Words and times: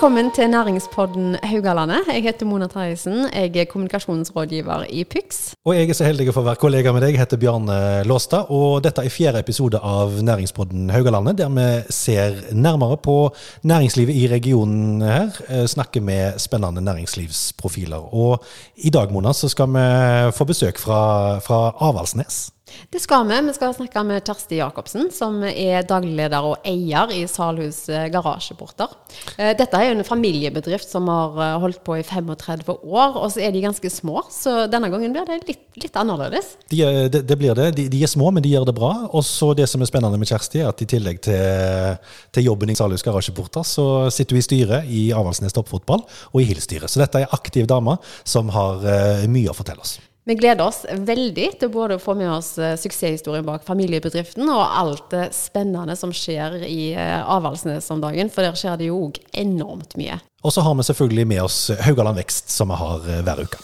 Velkommen 0.00 0.30
til 0.32 0.48
næringspodden 0.48 1.34
Haugalandet. 1.44 2.06
Jeg 2.08 2.22
heter 2.22 2.46
Mona 2.48 2.64
Terjesen. 2.72 3.26
Jeg 3.34 3.56
er 3.56 3.66
kommunikasjonsrådgiver 3.68 4.86
i 4.88 5.02
PYX. 5.04 5.40
Og 5.68 5.74
jeg 5.76 5.90
er 5.90 5.98
så 5.98 6.06
heldig 6.06 6.30
å 6.30 6.34
få 6.38 6.44
være 6.46 6.56
kollega 6.56 6.94
med 6.96 7.04
deg. 7.04 7.18
Jeg 7.18 7.20
heter 7.20 7.36
Bjarne 7.42 7.74
Låstad. 8.08 8.48
Og 8.48 8.78
dette 8.80 9.04
er 9.04 9.12
fjerde 9.12 9.42
episode 9.44 9.76
av 9.76 10.14
næringspodden 10.24 10.88
Haugalandet, 10.88 11.36
der 11.42 11.52
vi 11.52 11.66
ser 11.92 12.38
nærmere 12.56 12.96
på 12.96 13.16
næringslivet 13.60 14.16
i 14.16 14.24
regionen 14.32 15.02
her. 15.04 15.36
eh, 15.50 15.66
Snakker 15.68 16.00
med 16.00 16.40
spennende 16.40 16.80
næringslivsprofiler. 16.80 18.14
Og 18.14 18.40
i 18.76 18.88
dag, 18.88 19.12
Mona, 19.12 19.34
så 19.36 19.52
skal 19.52 19.68
vi 19.68 20.32
få 20.32 20.48
besøk 20.48 20.80
fra, 20.80 21.38
fra 21.44 21.74
Avaldsnes. 21.76 22.46
Det 22.90 23.00
skal 23.02 23.26
vi. 23.28 23.36
Vi 23.48 23.52
skal 23.56 23.74
snakke 23.76 24.02
med 24.06 24.24
Kjersti 24.26 24.58
Jacobsen, 24.60 25.08
som 25.14 25.40
er 25.46 25.84
daglig 25.88 26.12
leder 26.18 26.46
og 26.46 26.66
eier 26.66 27.10
i 27.14 27.20
Salhus 27.30 27.84
eh, 27.92 28.08
Garasjeporter. 28.12 28.92
Eh, 29.36 29.52
Dette 29.58 29.78
er 29.78 29.88
jo 29.90 29.96
en 29.98 30.06
familiebedrift 30.06 30.88
som 30.90 31.08
har 31.10 31.38
eh, 31.44 31.54
holdt 31.62 31.80
på 31.86 31.96
i 32.00 32.04
35 32.06 32.74
år, 32.82 33.16
og 33.20 33.28
så 33.34 33.42
er 33.46 33.54
de 33.54 33.62
ganske 33.64 33.90
små. 33.92 34.22
Så 34.32 34.66
denne 34.72 34.90
gangen 34.92 35.14
blir 35.14 35.28
det 35.28 35.38
litt, 35.48 35.62
litt 35.84 35.96
annerledes. 36.00 36.52
De, 36.72 36.82
er- 36.86 37.08
det, 37.12 37.22
det 37.30 37.38
blir 37.40 37.54
det. 37.58 37.70
De, 37.78 37.86
de 37.92 38.02
er 38.06 38.10
små, 38.10 38.32
men 38.34 38.44
de 38.44 38.52
gjør 38.56 38.68
det 38.70 38.76
bra. 38.78 38.92
Og 39.10 39.24
så 39.26 39.52
det 39.58 39.68
som 39.70 39.82
er 39.84 39.90
spennende 39.90 40.18
med 40.20 40.30
Kjersti, 40.30 40.62
er 40.64 40.70
at 40.72 40.82
i 40.84 40.90
tillegg 40.90 41.22
til, 41.26 41.96
til 42.34 42.48
jobben 42.50 42.70
i 42.74 42.78
Salhus 42.78 43.06
Garasjeporter, 43.06 43.66
så 43.66 43.86
sitter 44.14 44.36
hun 44.38 44.42
i 44.42 44.46
styret 44.46 44.90
i 44.90 45.06
Avaldsnes 45.16 45.54
Toppfotball 45.56 46.04
og 46.32 46.38
i 46.42 46.46
Hill-styret. 46.50 46.90
Så 46.90 47.02
dette 47.02 47.22
er 47.22 47.28
ei 47.28 47.34
aktiv 47.38 47.66
dame 47.70 47.96
som 48.24 48.50
har 48.54 48.82
mye 49.30 49.50
å 49.52 49.56
fortelle 49.56 49.82
oss. 49.84 49.98
Vi 50.30 50.34
gleder 50.38 50.62
oss 50.62 50.84
veldig 50.86 51.46
til 51.58 51.70
både 51.74 51.96
å 51.98 52.00
få 52.02 52.14
med 52.14 52.28
oss 52.30 52.52
eh, 52.62 52.76
suksesshistorien 52.78 53.42
bak 53.42 53.64
familiebedriften 53.66 54.46
og 54.46 54.60
alt 54.62 55.08
det 55.10 55.24
spennende 55.34 55.96
som 55.98 56.12
skjer 56.14 56.60
i 56.68 56.92
eh, 56.94 57.16
Avaldsnes 57.34 57.90
om 57.90 57.98
dagen, 58.04 58.30
for 58.30 58.46
der 58.46 58.54
skjer 58.54 58.78
det 58.78 58.92
jo 58.92 59.00
òg 59.08 59.18
enormt 59.34 59.98
mye. 59.98 60.20
Og 60.46 60.54
så 60.54 60.62
har 60.62 60.78
vi 60.78 60.86
selvfølgelig 60.86 61.26
med 61.32 61.42
oss 61.48 61.58
Haugaland 61.82 62.22
Vekst, 62.22 62.54
som 62.54 62.70
vi 62.70 62.78
har 62.78 63.10
eh, 63.10 63.24
hver 63.26 63.42
uke. 63.42 63.58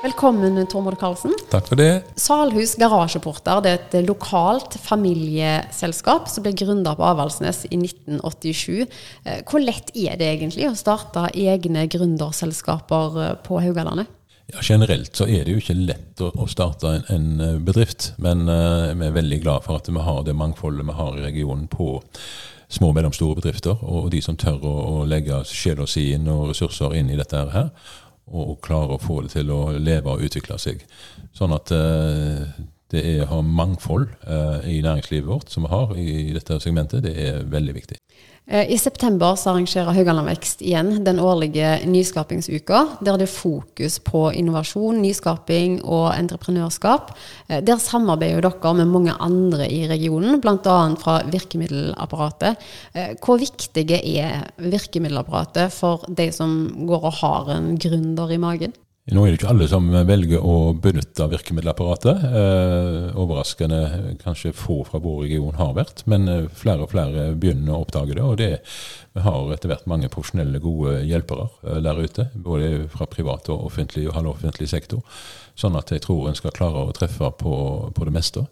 Velkommen, 0.00 0.56
Tormod 0.64 0.94
Karlsen. 0.96 1.34
Takk 1.52 1.66
for 1.68 1.76
det. 1.76 1.90
Salhus 2.16 2.70
Garasjeporter 2.80 3.58
det 3.60 3.72
er 3.74 3.82
et 3.82 4.06
lokalt 4.08 4.78
familieselskap 4.80 6.30
som 6.32 6.46
ble 6.46 6.54
gründa 6.56 6.94
på 6.96 7.04
Avaldsnes 7.04 7.66
i 7.68 7.76
1987. 7.76 8.86
Eh, 9.26 9.42
Hvor 9.44 9.60
lett 9.60 9.92
er 9.92 10.16
det 10.16 10.30
egentlig 10.30 10.70
å 10.70 10.78
starte 10.78 11.26
egne 11.36 11.84
gründerselskaper 11.92 13.20
eh, 13.26 13.36
på 13.44 13.60
Haugalandet? 13.60 14.08
Ja, 14.54 14.64
generelt 14.64 15.20
så 15.20 15.28
er 15.28 15.44
det 15.44 15.52
jo 15.52 15.60
ikke 15.60 15.76
lett 15.76 16.24
å, 16.24 16.32
å 16.32 16.48
starte 16.48 16.96
en, 16.96 17.08
en 17.12 17.30
eh, 17.44 17.60
bedrift, 17.60 18.14
men 18.24 18.48
uh, 18.48 18.96
vi 18.96 19.04
er 19.04 19.18
veldig 19.20 19.42
glad 19.44 19.68
for 19.68 19.76
at 19.76 19.92
vi 19.92 20.00
har 20.08 20.24
det 20.24 20.32
mangfoldet 20.32 20.88
vi 20.88 20.96
har 20.96 21.20
i 21.20 21.26
regionen 21.28 21.68
på 21.68 21.98
små 22.72 22.94
og 22.94 22.96
mellomstore 22.96 23.36
bedrifter, 23.42 23.76
og 23.84 24.08
de 24.14 24.24
som 24.24 24.38
tør 24.40 24.64
å, 24.64 24.76
å 24.94 25.00
legge 25.04 25.44
sjela 25.44 25.84
si 25.90 26.14
inn 26.16 26.30
og 26.30 26.54
ressurser 26.54 26.96
inn 26.96 27.12
i 27.12 27.20
dette 27.20 27.50
her, 27.52 27.74
og, 28.30 28.42
og 28.54 28.60
klare 28.64 28.96
å 28.96 29.02
få 29.02 29.20
det 29.24 29.34
til 29.34 29.50
å 29.54 29.62
leve 29.78 30.14
og 30.14 30.26
utvikle 30.26 30.58
seg. 30.62 30.84
Sånn 31.36 31.54
at 31.56 31.72
eh, 31.74 32.46
det 32.90 33.04
er 33.06 33.24
å 33.24 33.30
ha 33.36 33.40
mangfold 33.46 34.08
eh, 34.26 34.68
i 34.72 34.80
næringslivet 34.82 35.28
vårt 35.28 35.52
som 35.52 35.66
vi 35.66 35.72
har 35.72 35.94
i, 35.98 36.10
dette 36.34 36.58
segmentet, 36.62 37.04
det 37.06 37.14
er 37.22 37.44
veldig 37.50 37.76
viktig. 37.76 38.00
Eh, 38.50 38.72
I 38.72 38.78
september 38.78 39.36
så 39.38 39.52
arrangerer 39.52 39.94
Haugaland 39.94 40.26
Vekst 40.26 40.62
igjen 40.66 41.04
den 41.06 41.20
årlige 41.22 41.76
nyskapingsuka, 41.86 42.80
der 42.98 43.20
det 43.20 43.28
er 43.28 43.30
fokus 43.30 44.00
på 44.02 44.24
innovasjon, 44.34 44.98
nyskaping 45.04 45.78
og 45.84 46.08
entreprenørskap. 46.16 47.12
Eh, 47.46 47.62
Der 47.62 47.78
samarbeider 47.78 48.42
dere 48.42 48.74
med 48.74 48.90
mange 48.90 49.14
andre 49.20 49.70
i 49.70 49.86
regionen, 49.86 50.40
bl.a. 50.40 50.94
fra 50.98 51.20
virkemiddelapparatet. 51.30 52.56
Eh, 52.92 53.14
Hvor 53.22 53.38
viktige 53.38 54.02
er 54.18 54.50
virkemiddelapparatet 54.58 55.70
for 55.70 56.04
de 56.08 56.32
som 56.32 56.86
går 56.88 57.04
og 57.04 57.18
har 57.22 57.54
en 57.54 57.76
gründer 57.78 58.34
i 58.34 58.36
magen? 58.36 58.74
Nå 59.08 59.22
er 59.24 59.32
det 59.32 59.38
ikke 59.38 59.48
alle 59.50 59.66
som 59.66 59.86
velger 60.06 60.42
å 60.44 60.74
benytte 60.76 61.24
virkemiddelapparatet. 61.32 62.24
Eh, 62.40 63.06
overraskende 63.18 63.78
kanskje 64.20 64.52
få 64.54 64.82
fra 64.86 65.00
vår 65.00 65.22
region 65.24 65.56
har 65.56 65.72
vært, 65.78 66.04
men 66.10 66.28
eh, 66.28 66.50
flere 66.52 66.84
og 66.84 66.92
flere 66.92 67.30
begynner 67.32 67.74
å 67.74 67.80
oppdage 67.86 68.18
det. 68.18 68.22
Og 68.22 68.36
det, 68.38 68.50
har 69.24 69.54
etter 69.54 69.72
hvert 69.72 69.88
mange 69.90 70.10
profesjonelle, 70.12 70.60
gode 70.62 71.00
hjelpere 71.08 71.48
eh, 71.64 71.80
der 71.82 71.98
ute. 72.04 72.28
Både 72.34 72.84
fra 72.92 73.08
privat 73.10 73.48
og 73.50 73.70
offentlig 73.70 74.04
og 74.10 74.18
halvoffentlig 74.18 74.68
sektor. 74.70 75.00
Sånn 75.58 75.80
at 75.80 75.90
jeg 75.90 76.04
tror 76.04 76.28
en 76.28 76.38
skal 76.38 76.54
klare 76.54 76.84
å 76.84 76.94
treffe 76.94 77.32
på, 77.40 77.56
på 77.96 78.06
det 78.06 78.14
meste. 78.14 78.44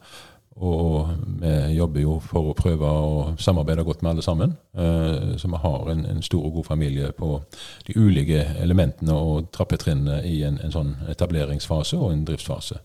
Og 0.59 1.11
vi 1.39 1.51
jobber 1.77 2.01
jo 2.03 2.17
for 2.25 2.51
å 2.51 2.55
prøve 2.59 2.89
å 2.91 3.35
samarbeide 3.39 3.85
godt 3.87 4.03
med 4.03 4.11
alle 4.11 4.25
sammen. 4.27 4.57
Eh, 4.75 5.37
Så 5.39 5.49
vi 5.49 5.61
har 5.63 5.91
en, 5.91 6.05
en 6.07 6.23
stor 6.23 6.45
og 6.47 6.53
god 6.53 6.65
familie 6.65 7.13
på 7.13 7.43
de 7.87 7.95
ulike 7.95 8.45
elementene 8.59 9.15
og 9.15 9.53
trappetrinnene 9.53 10.23
i 10.27 10.43
en, 10.43 10.59
en 10.59 10.75
sånn 10.75 10.97
etableringsfase 11.09 11.97
og 11.97 12.13
en 12.13 12.25
driftsfase. 12.25 12.81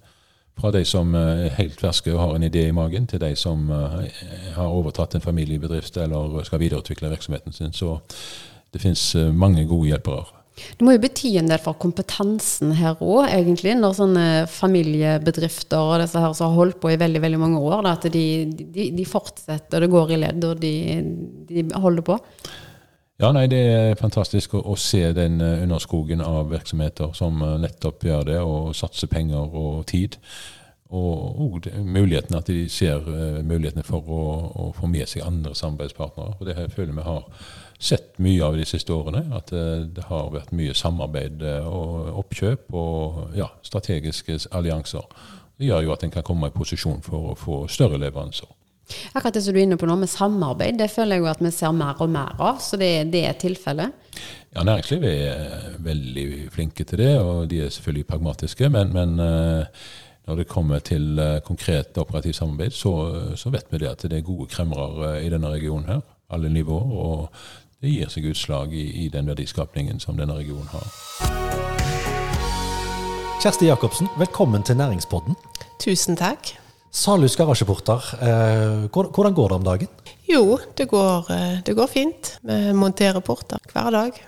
Fra 0.59 0.69
de 0.71 0.83
som 0.85 1.15
eh, 1.15 1.47
er 1.47 1.57
helt 1.57 1.81
ferske 1.81 2.13
og 2.13 2.21
har 2.21 2.35
en 2.35 2.45
idé 2.45 2.67
i 2.67 2.77
magen, 2.77 3.07
til 3.07 3.19
de 3.19 3.33
som 3.35 3.65
eh, 3.71 4.21
har 4.53 4.69
overtatt 4.69 5.15
en 5.15 5.25
familiebedrift 5.25 5.97
eller 5.97 6.43
skal 6.45 6.61
videreutvikle 6.61 7.09
virksomheten 7.09 7.53
sin. 7.53 7.73
Så 7.73 7.97
det 8.73 8.81
finnes 8.81 9.15
mange 9.33 9.65
gode 9.65 9.87
hjelpere. 9.87 10.42
Det 10.53 10.85
må 10.85 10.93
jo 10.93 11.01
bety 11.01 11.31
en 11.39 11.49
del 11.49 11.61
for 11.61 11.77
kompetansen 11.81 12.75
her 12.77 12.99
òg, 13.01 13.25
egentlig, 13.25 13.73
når 13.79 13.95
sånne 13.97 14.25
familiebedrifter 14.53 15.81
og 15.81 16.03
disse 16.03 16.21
her 16.21 16.35
som 16.37 16.51
har 16.51 16.59
holdt 16.59 16.79
på 16.83 16.91
i 16.93 16.99
veldig 17.01 17.23
veldig 17.23 17.39
mange 17.41 17.61
år, 17.61 17.79
da, 17.87 17.95
at 17.97 18.05
de, 18.13 18.25
de, 18.53 18.91
de 18.93 19.07
fortsetter, 19.09 19.81
det 19.81 19.89
går 19.93 20.13
i 20.13 20.19
ledd, 20.21 20.45
og 20.45 20.61
de, 20.61 20.75
de 21.49 21.65
holder 21.73 22.05
på. 22.05 22.19
Ja, 23.21 23.29
nei, 23.31 23.45
Det 23.47 23.61
er 23.61 23.95
fantastisk 23.97 24.55
å, 24.57 24.63
å 24.73 24.75
se 24.79 25.05
den 25.15 25.41
eh, 25.41 25.61
underskogen 25.63 26.21
av 26.25 26.49
virksomheter 26.51 27.13
som 27.17 27.41
eh, 27.45 27.59
nettopp 27.61 28.05
gjør 28.05 28.25
det, 28.29 28.39
og 28.41 28.73
satser 28.77 29.09
penger 29.09 29.53
og 29.53 29.85
tid. 29.89 30.17
Og, 30.93 31.39
og 31.41 31.67
mulighetene, 31.81 32.37
at 32.37 32.49
de 32.51 32.67
ser 32.69 33.01
uh, 33.01 33.39
mulighetene 33.41 33.81
for 33.87 34.05
å, 34.13 34.23
å 34.61 34.65
få 34.77 34.85
med 34.91 35.09
seg 35.09 35.23
andre 35.25 35.55
samarbeidspartnere. 35.57 36.35
Og 36.37 36.45
Det 36.45 36.53
her 36.53 36.69
føler 36.69 36.93
vi 36.93 37.05
har 37.07 37.23
sett 37.83 38.17
mye 38.23 38.41
av 38.45 38.57
de 38.57 38.65
siste 38.67 38.93
årene. 38.95 39.25
At 39.35 39.53
eh, 39.55 39.85
det 39.95 40.07
har 40.09 40.33
vært 40.33 40.53
mye 40.55 40.75
samarbeid 40.77 41.43
eh, 41.43 41.67
og 41.67 42.19
oppkjøp 42.23 42.73
og 42.79 43.37
ja, 43.37 43.49
strategiske 43.65 44.39
allianser. 44.51 45.05
Det 45.59 45.69
gjør 45.69 45.87
jo 45.87 45.95
at 45.95 46.03
en 46.05 46.13
kan 46.13 46.25
komme 46.25 46.49
i 46.49 46.55
posisjon 46.55 47.03
for 47.05 47.31
å 47.31 47.39
få 47.39 47.63
større 47.71 47.99
leveranser. 48.01 48.49
Akkurat 49.13 49.33
det 49.37 49.41
som 49.45 49.55
du 49.55 49.59
er 49.61 49.65
inne 49.65 49.77
på 49.79 49.87
nå 49.87 49.95
med 50.01 50.11
samarbeid, 50.11 50.77
det 50.81 50.89
føler 50.91 51.17
jeg 51.17 51.23
jo 51.23 51.29
at 51.31 51.43
vi 51.43 51.51
ser 51.55 51.75
mer 51.75 52.01
og 52.03 52.09
mer 52.11 52.33
av, 52.35 52.59
så 52.61 52.77
det, 52.79 52.91
det 53.13 53.23
er 53.29 53.37
tilfellet. 53.39 53.93
Ja, 54.53 54.65
Næringslivet 54.67 55.13
er 55.13 55.77
veldig 55.81 56.25
flinke 56.53 56.85
til 56.85 56.99
det, 56.99 57.13
og 57.21 57.47
de 57.49 57.63
er 57.63 57.71
selvfølgelig 57.73 58.09
pragmatiske. 58.11 58.69
Men, 58.73 58.91
men 58.93 59.15
eh, 59.23 59.85
når 60.27 60.41
det 60.41 60.47
kommer 60.51 60.83
til 60.83 61.19
eh, 61.19 61.39
konkret 61.45 61.97
operativt 61.97 62.37
samarbeid, 62.37 62.75
så, 62.75 62.93
så 63.39 63.51
vet 63.53 63.71
vi 63.71 63.81
det 63.81 63.89
at 63.89 64.05
det 64.09 64.19
er 64.19 64.27
gode 64.27 64.49
kremmere 64.51 65.15
eh, 65.15 65.25
i 65.25 65.31
denne 65.33 65.51
regionen 65.51 65.89
her. 65.89 66.03
Alle 66.33 66.51
nivåer. 66.53 66.93
Og 66.93 67.43
det 67.83 67.91
gir 67.91 68.11
seg 68.11 68.29
utslag 68.31 68.71
i, 68.71 68.85
i 69.03 69.09
den 69.11 69.27
verdiskapningen 69.27 69.99
som 69.99 70.15
denne 70.15 70.37
regionen 70.37 70.69
har. 70.71 70.85
Kjersti 73.43 73.67
Jacobsen, 73.67 74.07
velkommen 74.15 74.63
til 74.63 74.77
Næringspodden. 74.79 75.35
Tusen 75.83 76.15
takk. 76.15 76.53
Salhus 76.93 77.35
Garasjeporter, 77.35 78.05
eh, 78.23 78.85
hvordan 78.93 79.35
går 79.35 79.49
det 79.51 79.57
om 79.57 79.65
dagen? 79.65 79.91
Jo, 80.29 80.59
det 80.77 80.87
går, 80.87 81.31
eh, 81.33 81.57
det 81.65 81.75
går 81.75 81.89
fint. 81.91 82.37
Vi 82.45 82.71
monterer 82.77 83.19
porter 83.19 83.59
hver 83.73 83.91
dag. 83.91 84.21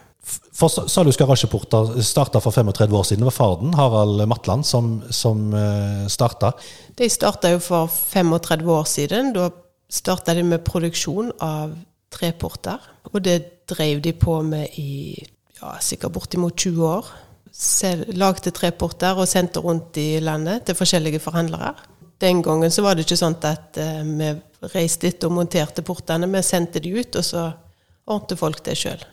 For 0.51 0.67
Salhus 0.67 1.15
Garasjeporter 1.15 2.01
starta 2.03 2.41
for 2.41 2.51
35 2.51 2.91
år 2.91 3.07
siden. 3.07 3.23
Det 3.23 3.31
var 3.31 3.39
far 3.39 3.75
Harald 3.77 4.27
Matland, 4.27 4.65
som, 4.65 5.03
som 5.09 5.53
eh, 5.53 6.07
starta. 6.11 6.51
De 6.97 7.07
starta 7.07 7.53
jo 7.55 7.63
for 7.63 7.87
35 7.87 8.67
år 8.67 8.83
siden. 8.83 9.31
Da 9.37 9.49
starta 9.87 10.33
de 10.33 10.43
med 10.43 10.65
produksjon 10.65 11.31
av 11.39 11.77
treporter. 12.13 12.81
Og 13.13 13.21
det 13.25 13.37
drev 13.69 14.01
de 14.05 14.13
på 14.17 14.39
med 14.45 14.75
i 14.81 15.15
ja, 15.61 15.75
sikkert 15.81 16.13
bortimot 16.15 16.55
20 16.59 16.85
år. 16.89 17.09
Sel- 17.55 18.05
Lagde 18.19 18.51
treporter 18.51 19.17
og 19.17 19.27
sendte 19.31 19.61
rundt 19.63 19.97
i 20.01 20.19
landet 20.23 20.65
til 20.67 20.75
forskjellige 20.77 21.21
forhandlere. 21.23 21.73
Den 22.21 22.41
gangen 22.43 22.71
så 22.71 22.83
var 22.85 22.95
det 22.95 23.05
ikke 23.05 23.17
sånn 23.19 23.35
at 23.47 23.77
eh, 23.81 24.01
vi 24.07 24.29
reiste 24.73 25.07
litt 25.09 25.23
og 25.27 25.33
monterte 25.35 25.83
portene. 25.85 26.29
Vi 26.31 26.41
sendte 26.47 26.79
de 26.83 26.93
ut, 26.99 27.15
og 27.19 27.25
så 27.27 27.49
ordnet 28.07 28.39
folk 28.39 28.61
det 28.65 28.77
sjøl. 28.79 29.03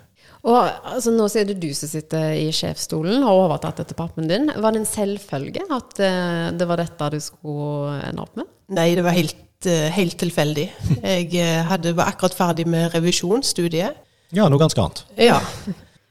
Og 0.43 0.59
altså, 0.59 1.13
Nå 1.15 1.29
er 1.39 1.47
det 1.47 1.61
du 1.63 1.69
som 1.75 1.91
sitter 1.91 2.33
i 2.35 2.49
sjefsstolen, 2.55 3.23
har 3.23 3.39
overtatt 3.45 3.79
etter 3.85 3.95
pappen 3.99 4.27
din. 4.31 4.49
Var 4.51 4.75
det 4.75 4.81
en 4.83 4.89
selvfølge 4.91 5.63
at 5.71 6.01
eh, 6.03 6.49
det 6.59 6.67
var 6.71 6.83
dette 6.83 7.11
du 7.15 7.19
skulle 7.23 8.01
ende 8.09 8.25
opp 8.27 8.39
med? 8.39 8.51
Nei, 8.75 8.89
det 8.99 9.05
var 9.07 9.15
helt, 9.15 9.37
helt 9.71 10.19
tilfeldig. 10.21 10.67
Jeg 11.03 11.29
eh, 11.39 11.63
hadde, 11.69 11.95
var 11.97 12.13
akkurat 12.13 12.35
ferdig 12.37 12.67
med 12.71 12.93
revisjonsstudiet. 12.95 13.99
Ja, 14.33 14.49
noe 14.49 14.61
ganske 14.61 14.81
annet. 14.81 15.05
Ja. 15.21 15.39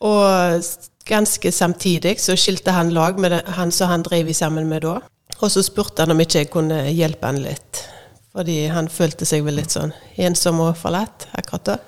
Og 0.01 0.63
ganske 1.09 1.51
samtidig 1.51 2.19
så 2.21 2.35
skilte 2.37 2.73
han 2.75 2.93
lag 2.93 3.19
med 3.19 3.33
det 3.33 3.41
han 3.57 3.71
som 3.73 3.89
han 3.91 4.05
drev 4.05 4.29
i 4.29 4.37
sammen 4.37 4.69
med 4.69 4.85
da. 4.85 4.99
Og 5.41 5.49
så 5.49 5.63
spurte 5.65 6.05
han 6.05 6.13
om 6.13 6.21
ikke 6.21 6.43
jeg 6.43 6.51
kunne 6.53 6.83
hjelpe 6.93 7.29
han 7.29 7.41
litt. 7.41 7.83
Fordi 8.31 8.67
han 8.71 8.87
følte 8.91 9.27
seg 9.27 9.43
vel 9.43 9.57
litt 9.59 9.73
sånn 9.73 9.91
ensom 10.21 10.61
og 10.63 10.77
forlatt 10.79 11.27
akkurat 11.35 11.73
da. 11.73 11.79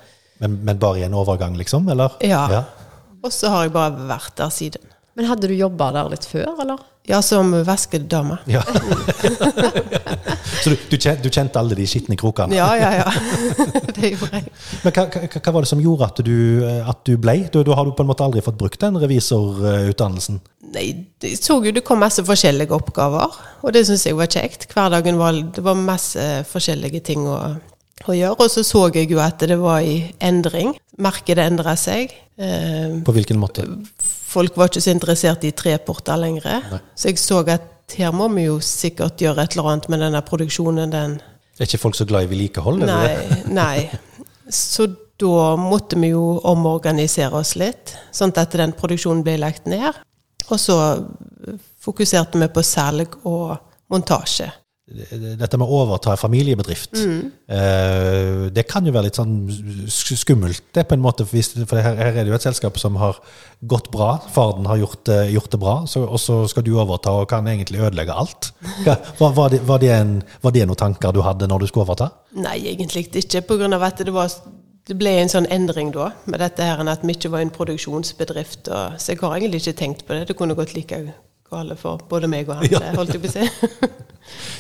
Men, 0.42 0.58
men 0.66 0.80
bare 0.82 1.00
i 1.00 1.06
en 1.06 1.16
overgang, 1.16 1.56
liksom? 1.56 1.86
Eller? 1.94 2.18
Ja. 2.26 2.66
Og 3.24 3.32
så 3.32 3.52
har 3.54 3.68
jeg 3.68 3.76
bare 3.76 4.08
vært 4.10 4.36
der 4.42 4.52
siden. 4.52 4.90
Men 5.14 5.30
hadde 5.30 5.50
du 5.50 5.54
jobba 5.54 5.92
der 5.94 6.10
litt 6.10 6.26
før, 6.26 6.56
eller? 6.64 6.82
Ja, 7.06 7.22
som 7.22 7.52
vaskedame. 7.68 8.38
Ja. 8.48 8.62
så 10.64 10.72
du, 10.72 10.78
du, 10.90 10.96
kjente, 10.96 11.20
du, 11.26 11.28
kjente, 11.28 11.60
alle 11.60 11.76
de 11.76 11.84
skitne 11.90 12.16
krokene? 12.18 12.56
Ja, 12.56 12.70
ja, 12.80 12.94
ja. 13.02 13.10
det 13.98 14.14
gjorde 14.14 14.40
jeg. 14.40 14.54
Men 14.86 14.96
hva, 14.96 15.04
hva, 15.12 15.28
hva, 15.36 15.54
var 15.58 15.66
det 15.66 15.72
som 15.74 15.84
gjorde 15.84 16.08
at 16.08 16.24
du, 16.24 16.38
at 16.64 17.04
du 17.04 17.18
ble? 17.20 17.36
Da, 17.52 17.66
har 17.76 17.90
du 17.90 17.92
på 17.98 18.06
en 18.06 18.10
måte 18.10 18.24
aldri 18.24 18.42
fått 18.46 18.58
brukt 18.62 18.80
den 18.82 18.98
revisorutdannelsen? 19.04 20.40
Nei, 20.74 20.88
jeg 21.22 21.38
så 21.44 21.60
jo 21.60 21.76
det 21.76 21.84
kom 21.86 22.00
masse 22.02 22.24
forskjellige 22.26 22.74
oppgaver, 22.74 23.36
og 23.62 23.76
det 23.76 23.84
syns 23.90 24.08
jeg 24.08 24.18
var 24.18 24.32
kjekt. 24.32 24.70
Hverdagen 24.72 25.20
var, 25.20 25.36
det 25.36 25.62
var 25.66 25.78
masse 25.78 26.24
forskjellige 26.50 27.04
ting 27.12 27.28
å, 27.28 27.38
å 28.08 28.16
gjøre. 28.16 28.40
Og 28.40 28.50
så 28.50 28.64
så 28.66 28.88
jeg 28.96 29.12
jo 29.12 29.20
at 29.22 29.44
det 29.44 29.60
var 29.60 29.84
i 29.84 30.00
endring. 30.24 30.72
Markedet 31.04 31.52
endra 31.52 31.76
seg. 31.78 32.16
Eh, 32.40 33.02
på 33.04 33.14
hvilken 33.20 33.44
måte? 33.44 33.68
Folk 34.34 34.58
var 34.58 34.72
ikke 34.72 34.82
så 34.82 34.94
interessert 34.94 35.46
i 35.46 35.54
treporter 35.56 36.18
lenger. 36.18 36.66
Nei. 36.72 36.82
Så 36.98 37.12
jeg 37.12 37.22
så 37.22 37.44
at 37.54 37.98
her 37.98 38.14
må 38.16 38.30
vi 38.34 38.48
jo 38.48 38.58
sikkert 38.64 39.22
gjøre 39.22 39.46
et 39.46 39.56
eller 39.56 39.70
annet 39.74 39.90
med 39.92 40.02
denne 40.02 40.22
produksjonen. 40.26 40.94
Den 40.94 41.20
er 41.60 41.68
ikke 41.68 41.84
folk 41.84 41.98
så 41.98 42.08
glad 42.10 42.26
i 42.26 42.32
vedlikehold? 42.32 42.86
Nei, 42.88 43.44
nei. 43.54 43.90
Så 44.50 44.88
da 45.22 45.54
måtte 45.60 46.00
vi 46.02 46.10
jo 46.10 46.40
omorganisere 46.50 47.38
oss 47.38 47.54
litt, 47.60 47.94
sånn 48.16 48.34
at 48.42 48.58
den 48.58 48.74
produksjonen 48.78 49.22
ble 49.26 49.38
lagt 49.42 49.70
ned. 49.70 50.02
Og 50.50 50.58
så 50.60 50.76
fokuserte 51.84 52.42
vi 52.42 52.50
på 52.52 52.66
salg 52.66 53.20
og 53.30 53.54
montasje 53.94 54.50
dette 54.84 55.56
med 55.56 55.64
å 55.64 55.78
overta 55.86 56.14
familiebedrift, 56.20 56.98
mm. 57.00 57.20
eh, 57.56 58.40
det 58.52 58.66
kan 58.68 58.84
jo 58.84 58.92
være 58.92 59.08
litt 59.08 59.20
sånn 59.20 59.38
skummelt, 59.88 60.66
det 60.76 60.84
på 60.90 60.98
en 60.98 61.04
måte. 61.04 61.24
For 61.24 61.80
her, 61.80 61.96
her, 61.96 62.12
er 62.12 62.20
det 62.20 62.34
jo 62.34 62.36
et 62.36 62.44
selskap 62.44 62.78
som 62.82 63.00
har 63.00 63.22
gått 63.64 63.88
bra. 63.94 64.18
Faren 64.36 64.68
har 64.68 64.82
gjort, 64.82 65.08
gjort 65.32 65.56
det 65.56 65.62
bra, 65.62 65.76
så, 65.88 66.04
og 66.04 66.20
så 66.20 66.42
skal 66.52 66.68
du 66.68 66.74
overta 66.76 67.16
og 67.16 67.30
kan 67.32 67.48
egentlig 67.48 67.80
ødelegge 67.80 68.20
alt. 68.26 68.52
Var, 68.84 69.32
var, 69.32 69.50
det, 69.54 69.62
var, 69.64 69.80
det 69.80 69.92
en, 69.96 70.18
var, 70.44 70.52
det, 70.52 70.66
noen 70.68 70.80
tanker 70.80 71.14
du 71.16 71.22
hadde 71.24 71.48
når 71.48 71.64
du 71.64 71.70
skulle 71.70 71.86
overta? 71.86 72.10
Nei, 72.36 72.58
egentlig 72.74 73.06
ikke. 73.08 73.44
På 73.48 73.56
grunn 73.60 73.76
av 73.76 73.86
at 73.88 74.02
det, 74.04 74.12
var, 74.14 74.32
det 74.90 74.98
ble 75.00 75.14
en 75.22 75.32
sånn 75.32 75.48
endring 75.54 75.94
da, 75.96 76.10
med 76.28 76.44
dette 76.44 76.66
her 76.66 76.82
at 76.92 77.06
vi 77.06 77.16
ikke 77.16 77.32
var 77.32 77.46
en 77.46 77.54
produksjonsbedrift. 77.54 78.68
Og, 78.68 78.98
så 79.00 79.14
jeg 79.14 79.24
har 79.24 79.38
egentlig 79.38 79.64
ikke 79.64 79.80
tenkt 79.80 80.04
på 80.08 80.18
det. 80.18 80.26
Det 80.28 80.36
kunne 80.40 80.58
gått 80.60 80.76
like 80.76 81.00
galt 81.54 81.80
for 81.80 82.02
både 82.10 82.30
meg 82.32 82.50
og 82.50 82.62
han. 82.62 82.72
Ja. 82.74 82.82
holdt 82.98 83.16
jeg 83.16 83.24
på 83.24 83.32
å 83.32 83.38
si. 83.38 83.48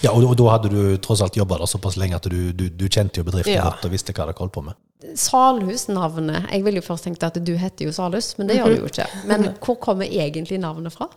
Ja, 0.03 0.11
og, 0.11 0.25
og, 0.27 0.33
da 0.35 0.49
hadde 0.51 0.69
du 0.73 0.97
tross 1.01 1.21
alt 1.23 1.37
jobba 1.39 1.55
der 1.61 1.69
såpass 1.71 1.95
lenge 1.95 2.17
at 2.17 2.25
du, 2.27 2.51
du, 2.51 2.65
du 2.67 2.83
kjente 2.91 3.21
jo 3.21 3.27
bedriften 3.27 3.55
ja. 3.55 3.69
godt 3.69 3.85
og 3.87 3.93
visste 3.93 4.11
hva 4.11 4.27
dere 4.27 4.35
holdt 4.41 4.53
på 4.57 4.63
med. 4.65 4.75
Salhus-navnet 5.19 6.47
Jeg 6.51 6.63
ville 6.63 6.79
jo 6.79 6.85
først 6.85 7.07
tenkt 7.07 7.23
at 7.27 7.37
du 7.43 7.53
heter 7.59 7.87
jo 7.87 7.93
Salhus, 7.95 8.33
men 8.37 8.49
det 8.49 8.57
gjør 8.57 8.71
du 8.73 8.77
jo 8.81 8.91
ikke. 8.91 9.07
Men 9.29 9.49
hvor 9.63 9.77
kommer 9.83 10.07
egentlig 10.07 10.59
navnet 10.63 10.95
fra? 10.95 11.09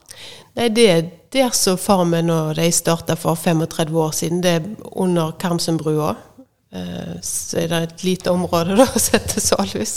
Nei, 0.59 0.69
Det 0.75 0.87
er 0.91 1.05
der 1.35 1.53
som 1.55 1.79
Farmen 1.79 2.31
og 2.33 2.55
de 2.59 2.67
starta 2.75 3.17
for 3.19 3.39
35 3.39 4.01
år 4.03 4.17
siden. 4.17 4.43
Det 4.43 4.57
er 4.59 4.67
under 4.93 5.37
Karmsundbrua. 5.39 6.15
Eh, 6.75 7.15
så 7.23 7.63
er 7.63 7.71
det 7.71 7.83
et 7.83 8.05
lite 8.05 8.35
område 8.35 8.79
da 8.79 8.87
som 8.99 9.19
heter 9.19 9.41
Salhus. 9.41 9.97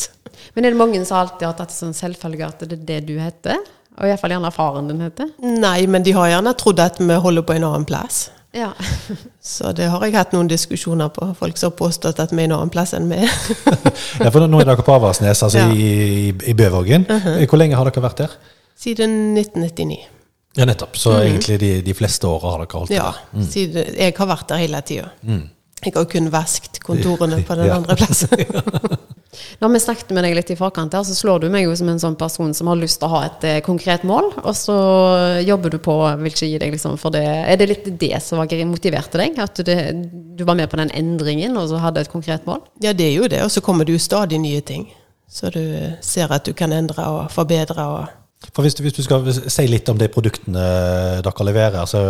Men 0.54 0.66
er 0.66 0.74
det 0.74 0.82
mange 0.82 1.02
som 1.06 1.22
alltid 1.22 1.48
har 1.48 1.58
tatt 1.58 1.74
det 1.74 1.80
som 1.80 1.94
selvfølge 1.96 2.48
at 2.48 2.66
det 2.66 2.78
er 2.78 2.88
det 2.94 3.02
du 3.10 3.18
heter? 3.20 3.58
Og 4.00 4.08
iallfall 4.08 4.32
gjerne 4.32 4.52
faren 4.56 4.90
din 4.90 5.02
heter? 5.04 5.32
Nei, 5.44 5.88
men 5.92 6.06
de 6.06 6.14
har 6.16 6.30
gjerne 6.32 6.54
trodd 6.60 6.80
at 6.80 7.00
vi 7.04 7.18
holder 7.20 7.44
på 7.48 7.56
en 7.58 7.66
annen 7.68 7.88
plass. 7.88 8.30
Ja. 8.56 8.72
så 9.42 9.74
det 9.78 9.90
har 9.92 10.06
jeg 10.06 10.16
hatt 10.16 10.32
noen 10.34 10.50
diskusjoner 10.50 11.12
på. 11.14 11.28
Folk 11.38 11.60
som 11.60 11.72
har 11.72 11.78
påstått 11.78 12.22
at 12.24 12.32
vi 12.34 12.42
er 12.42 12.50
en 12.50 12.56
annen 12.58 12.72
plass 12.74 12.96
enn 12.98 13.10
vi 13.12 13.20
er. 13.26 13.34
ja, 14.24 14.32
for 14.32 14.48
nå 14.48 14.62
er 14.62 14.72
dere 14.72 14.86
på 14.86 14.96
Avaldsnes, 14.96 15.44
altså 15.46 15.66
ja. 15.66 15.68
i, 15.74 16.32
i 16.32 16.56
Bøvågen. 16.58 17.06
Uh 17.10 17.26
-huh. 17.28 17.46
Hvor 17.46 17.62
lenge 17.62 17.76
har 17.76 17.92
dere 17.92 18.04
vært 18.08 18.24
der? 18.24 18.40
Siden 18.80 19.38
1999. 19.38 20.00
Ja, 20.56 20.66
nettopp. 20.66 20.98
Så 20.98 21.12
mm. 21.12 21.22
egentlig 21.22 21.60
de, 21.60 21.82
de, 21.82 21.94
fleste 21.94 22.28
åra 22.28 22.52
har 22.52 22.64
dere 22.64 22.80
holdt 22.80 22.92
ja, 22.92 23.04
der? 23.04 23.20
Ja, 23.32 23.40
mm. 23.40 23.48
siden, 23.52 23.96
jeg 23.98 24.14
har 24.18 24.28
vært 24.28 24.50
der 24.50 24.58
hele 24.58 24.82
tida. 24.82 25.10
Mm. 25.22 25.50
Jeg 25.86 25.94
har 25.96 26.06
kun 26.06 26.32
vasket 26.32 26.80
kontorene 26.84 27.44
på 27.44 27.56
den 27.56 27.68
ja. 27.72 27.76
andre 27.76 27.96
plassen. 27.96 28.28
Når 29.62 29.74
vi 29.74 29.82
snakket 29.84 30.14
med 30.16 30.26
deg 30.26 30.36
litt 30.38 30.50
i 30.54 30.58
forkant, 30.58 30.96
her, 30.96 31.06
så 31.06 31.16
slår 31.16 31.44
du 31.44 31.50
meg 31.54 31.68
jo 31.68 31.76
som 31.78 31.90
en 31.92 32.02
sånn 32.02 32.18
person 32.20 32.54
som 32.58 32.70
har 32.72 32.80
lyst 32.80 33.00
til 33.02 33.10
å 33.10 33.14
ha 33.14 33.22
et 33.28 33.46
eh, 33.46 33.60
konkret 33.66 34.06
mål, 34.08 34.32
og 34.42 34.54
så 34.58 34.78
jobber 35.46 35.74
du 35.74 35.80
på 35.84 35.96
vil 36.24 36.34
ikke 36.34 36.50
gi 36.50 36.62
deg 36.62 36.74
liksom 36.74 36.98
for 37.02 37.14
det. 37.14 37.26
Er 37.26 37.60
det 37.60 37.70
litt 37.70 37.90
det 38.02 38.16
som 38.26 38.42
motiverte 38.70 39.22
deg? 39.22 39.38
At 39.42 39.62
det, 39.66 39.78
du 40.38 40.46
var 40.48 40.58
med 40.58 40.70
på 40.72 40.80
den 40.82 40.94
endringen 40.98 41.58
og 41.60 41.70
så 41.70 41.82
hadde 41.84 42.02
et 42.02 42.12
konkret 42.12 42.48
mål? 42.50 42.64
Ja, 42.82 42.94
det 42.94 43.12
er 43.12 43.16
jo 43.18 43.30
det. 43.30 43.44
Og 43.46 43.54
så 43.54 43.62
kommer 43.62 43.86
det 43.86 43.98
jo 43.98 44.02
stadig 44.02 44.40
nye 44.42 44.62
ting. 44.66 44.90
Så 45.30 45.52
du 45.54 45.62
ser 46.02 46.32
at 46.34 46.48
du 46.48 46.56
kan 46.58 46.74
endre 46.74 47.06
og 47.06 47.30
forbedre. 47.32 47.86
og 47.86 48.08
for 48.40 48.64
hvis 48.64 48.78
du, 48.78 48.86
hvis 48.86 48.96
du, 48.96 49.02
skal 49.04 49.26
si 49.36 49.66
litt 49.68 49.90
om 49.92 49.98
de 50.00 50.08
produktene 50.12 50.62
dere 51.26 51.46
leverer 51.46 51.82
altså 51.82 52.02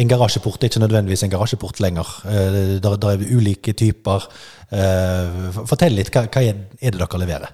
En 0.00 0.08
garasjeport 0.08 0.62
er 0.62 0.70
ikke 0.70 0.80
nødvendigvis 0.80 1.26
en 1.26 1.32
garasjeport 1.34 1.82
lenger. 1.84 2.12
Det 2.24 2.88
eh, 2.88 3.08
er 3.10 3.24
ulike 3.36 3.74
typer. 3.76 4.24
Eh, 4.72 5.58
fortell 5.68 5.98
litt. 5.98 6.08
Hva, 6.14 6.24
hva 6.32 6.44
er 6.46 6.62
det 6.80 6.94
dere 6.96 7.20
leverer? 7.20 7.52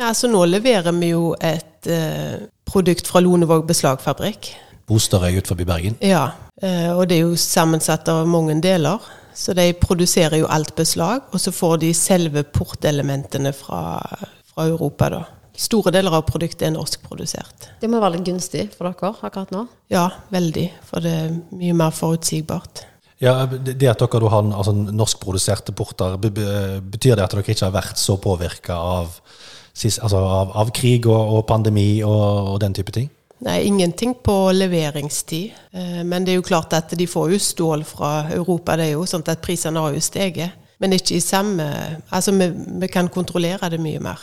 Altså 0.00 0.28
Nå 0.28 0.44
leverer 0.48 0.92
vi 0.96 1.14
jo 1.14 1.32
et 1.40 1.88
eh, 1.88 2.44
produkt 2.68 3.08
fra 3.08 3.24
Lonevåg 3.24 3.64
beslagfabrikk. 3.72 4.52
Bostadøy 4.90 5.38
utenfor 5.38 5.64
Bergen? 5.64 5.96
Ja, 6.02 6.32
og 6.92 7.04
det 7.08 7.20
er 7.20 7.28
jo 7.28 7.36
sammensatt 7.38 8.08
av 8.10 8.26
mange 8.28 8.58
deler. 8.60 9.00
Så 9.32 9.54
de 9.56 9.70
produserer 9.80 10.42
jo 10.42 10.48
alt 10.50 10.74
beslag, 10.76 11.30
og 11.30 11.40
så 11.40 11.54
får 11.54 11.78
de 11.86 11.92
selve 11.96 12.42
portelementene 12.42 13.54
fra, 13.56 14.00
fra 14.50 14.66
Europa, 14.66 15.14
da 15.14 15.22
store 15.60 15.92
deler 15.94 16.14
av 16.16 16.24
produktet 16.28 16.68
er 16.68 16.74
norskprodusert. 16.74 17.70
Det 17.80 17.90
må 17.90 18.00
være 18.00 18.18
litt 18.18 18.28
gunstig 18.30 18.68
for 18.76 18.88
dere 18.88 19.12
akkurat 19.28 19.52
nå? 19.54 19.66
Ja, 19.92 20.06
veldig. 20.32 20.66
For 20.88 21.04
det 21.04 21.12
er 21.24 21.34
mye 21.52 21.76
mer 21.76 21.94
forutsigbart. 21.94 22.86
Ja, 23.20 23.44
Det 23.46 23.88
at 23.88 24.00
dere 24.00 24.28
har 24.32 24.46
altså, 24.56 24.72
norskproduserte 24.72 25.72
porter, 25.76 26.16
betyr 26.16 27.16
det 27.16 27.24
at 27.24 27.34
dere 27.34 27.44
ikke 27.44 27.66
har 27.66 27.74
vært 27.74 28.00
så 28.00 28.16
påvirka 28.16 28.78
av, 28.80 29.18
altså, 29.84 30.16
av, 30.16 30.54
av, 30.56 30.70
krig 30.72 31.06
og, 31.06 31.34
og 31.36 31.46
pandemi 31.46 32.02
og, 32.02 32.54
og, 32.54 32.60
den 32.60 32.74
type 32.74 32.96
ting? 32.96 33.10
Nei, 33.44 33.60
ingenting 33.68 34.14
på 34.24 34.34
leveringstid. 34.52 35.52
Eh, 35.72 36.00
men 36.04 36.24
det 36.24 36.32
er 36.32 36.40
jo 36.40 36.48
klart 36.48 36.72
at 36.76 36.96
de 36.96 37.06
får 37.08 37.34
jo 37.34 37.44
stål 37.44 37.84
fra 37.88 38.30
Europa, 38.32 38.76
det 38.76 38.88
er 38.88 38.96
jo 38.96 39.06
sånn 39.08 39.24
at 39.28 39.44
prisene 39.44 39.80
har 39.80 39.96
jo 39.96 40.00
steget. 40.04 40.56
Men 40.80 40.96
ikke 40.96 41.18
i 41.18 41.20
samme 41.20 41.64
Altså, 42.08 42.32
vi, 42.32 42.46
vi 42.80 42.88
kan 42.88 43.08
kontrollere 43.12 43.68
det 43.68 43.80
mye 43.84 44.00
mer. 44.00 44.20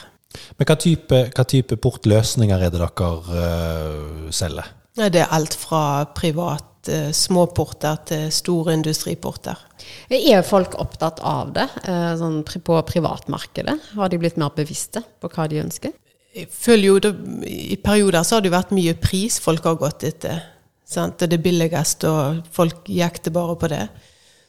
Men 0.58 0.68
hva 0.70 0.76
type, 0.80 1.20
hva 1.34 1.46
type 1.48 1.78
portløsninger 1.82 2.66
er 2.68 2.74
det 2.74 2.82
dere 2.82 3.12
uh, 3.30 4.32
selger? 4.34 4.74
Det 4.98 5.22
er 5.22 5.34
alt 5.34 5.54
fra 5.58 5.82
privat 6.18 6.90
uh, 6.92 7.12
småporter 7.16 8.02
til 8.10 8.28
store 8.34 8.76
industriporter. 8.78 9.62
Er 10.10 10.44
folk 10.46 10.76
opptatt 10.82 11.22
av 11.26 11.54
det 11.56 11.68
uh, 11.86 12.14
sånn 12.20 12.42
på 12.44 12.82
privatmarkedet? 12.92 13.78
Har 13.96 14.12
de 14.12 14.20
blitt 14.22 14.40
mer 14.42 14.54
bevisste 14.58 15.04
på 15.22 15.32
hva 15.34 15.48
de 15.50 15.64
ønsker? 15.64 15.96
Jeg 16.38 16.52
føler 16.54 16.86
jo 16.86 17.00
det, 17.02 17.14
I 17.48 17.80
perioder 17.82 18.26
så 18.28 18.38
har 18.38 18.46
det 18.46 18.54
vært 18.54 18.76
mye 18.76 18.94
pris 19.02 19.40
folk 19.42 19.66
har 19.66 19.80
gått 19.80 20.06
etter. 20.06 20.44
Sant? 20.88 21.20
Det 21.20 21.36
er 21.36 21.44
billigst, 21.44 22.06
og 22.08 22.44
folk 22.54 22.88
jakter 22.92 23.34
bare 23.36 23.56
på 23.60 23.70
det. 23.72 23.86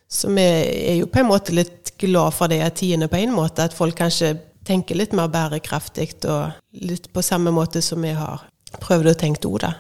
Så 0.09 0.31
vi 0.33 0.45
er 0.45 0.99
jo 1.01 1.09
på 1.11 1.21
en 1.21 1.29
måte 1.29 1.55
litt 1.57 1.93
glad 2.01 2.37
for 2.37 2.49
de 2.49 2.61
tidene 2.77 3.09
på 3.11 3.19
en 3.19 3.35
måte, 3.35 3.67
at 3.67 3.77
folk 3.77 3.97
kanskje 3.99 4.37
tenker 4.69 4.99
litt 4.99 5.17
mer 5.17 5.31
bærekraftig, 5.33 6.13
og 6.29 6.85
litt 6.85 7.09
på 7.15 7.25
samme 7.25 7.53
måte 7.55 7.83
som 7.85 8.05
vi 8.05 8.15
har 8.17 8.45
prøvd 8.83 9.13
å 9.13 9.19
tenke 9.19 9.49
ordet. 9.49 9.73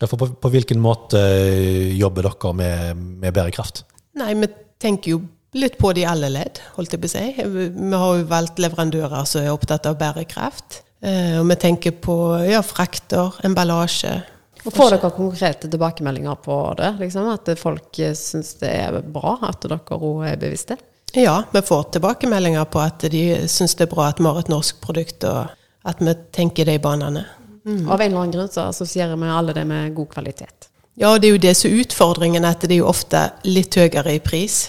Ja, 0.00 0.08
for 0.08 0.20
på, 0.20 0.28
på, 0.36 0.52
hvilken 0.52 0.80
måte 0.82 1.20
eh, 1.20 1.94
jobber 1.96 2.28
dere 2.28 2.52
med, 2.56 3.04
med, 3.22 3.32
bærekraft? 3.34 3.86
Nei, 4.20 4.34
vi 4.36 4.50
tenker 4.82 5.14
jo 5.14 5.22
litt 5.56 5.78
på 5.80 5.94
det 5.96 6.04
i 6.04 6.08
alle 6.08 6.28
ledd, 6.32 6.60
holdt 6.76 6.92
jeg 6.92 7.00
på 7.00 7.08
å 7.08 7.14
si. 7.14 7.24
Vi 7.40 8.00
har 8.02 8.18
jo 8.18 8.26
valgt 8.28 8.60
leverandører 8.60 9.28
som 9.28 9.44
er 9.44 9.54
opptatt 9.54 9.88
av 9.88 9.96
bærekraft. 10.00 10.82
Eh, 11.00 11.38
og 11.40 11.48
vi 11.48 11.56
tenker 11.60 11.96
på 12.04 12.16
ja, 12.44 12.60
frakter, 12.64 13.40
emballasje. 13.48 14.18
Og 14.66 14.74
Får 14.74 14.96
dere 14.96 15.12
konkrete 15.14 15.70
tilbakemeldinger 15.70 16.36
på 16.44 16.58
det? 16.76 16.92
Liksom, 17.00 17.30
at 17.32 17.48
folk 17.60 18.00
syns 18.18 18.56
det 18.60 18.72
er 18.82 19.00
bra 19.00 19.36
at 19.48 19.64
dere 19.64 19.80
òg 19.96 20.26
er 20.26 20.40
bevisste? 20.40 20.76
Ja, 21.16 21.42
vi 21.52 21.62
får 21.62 21.82
tilbakemeldinger 21.96 22.64
på 22.68 22.80
at 22.84 23.06
de 23.08 23.22
syns 23.48 23.72
det 23.78 23.86
er 23.86 23.92
bra 23.94 24.10
at 24.10 24.18
vi 24.20 24.28
har 24.28 24.36
et 24.42 24.50
norsk 24.52 24.82
produkt, 24.84 25.24
og 25.24 25.48
at 25.88 26.02
vi 26.04 26.12
tenker 26.36 26.68
de 26.68 26.76
banene. 26.82 27.22
Mm. 27.64 27.86
Av 27.88 27.96
en 27.96 28.10
eller 28.10 28.20
annen 28.20 28.34
grunn 28.34 28.50
så 28.52 28.66
assosierer 28.68 29.16
vi 29.16 29.30
alle 29.32 29.54
det 29.56 29.64
med 29.64 29.94
god 29.96 30.10
kvalitet. 30.12 30.68
Ja, 31.00 31.14
det 31.16 31.30
er 31.30 31.34
jo 31.34 31.40
det 31.40 31.54
som 31.56 31.72
er 31.72 31.80
utfordringen, 31.86 32.44
at 32.44 32.68
det 32.68 32.76
er 32.76 32.82
jo 32.82 32.90
ofte 32.92 33.30
litt 33.48 33.80
høyere 33.80 34.18
i 34.18 34.20
pris. 34.20 34.66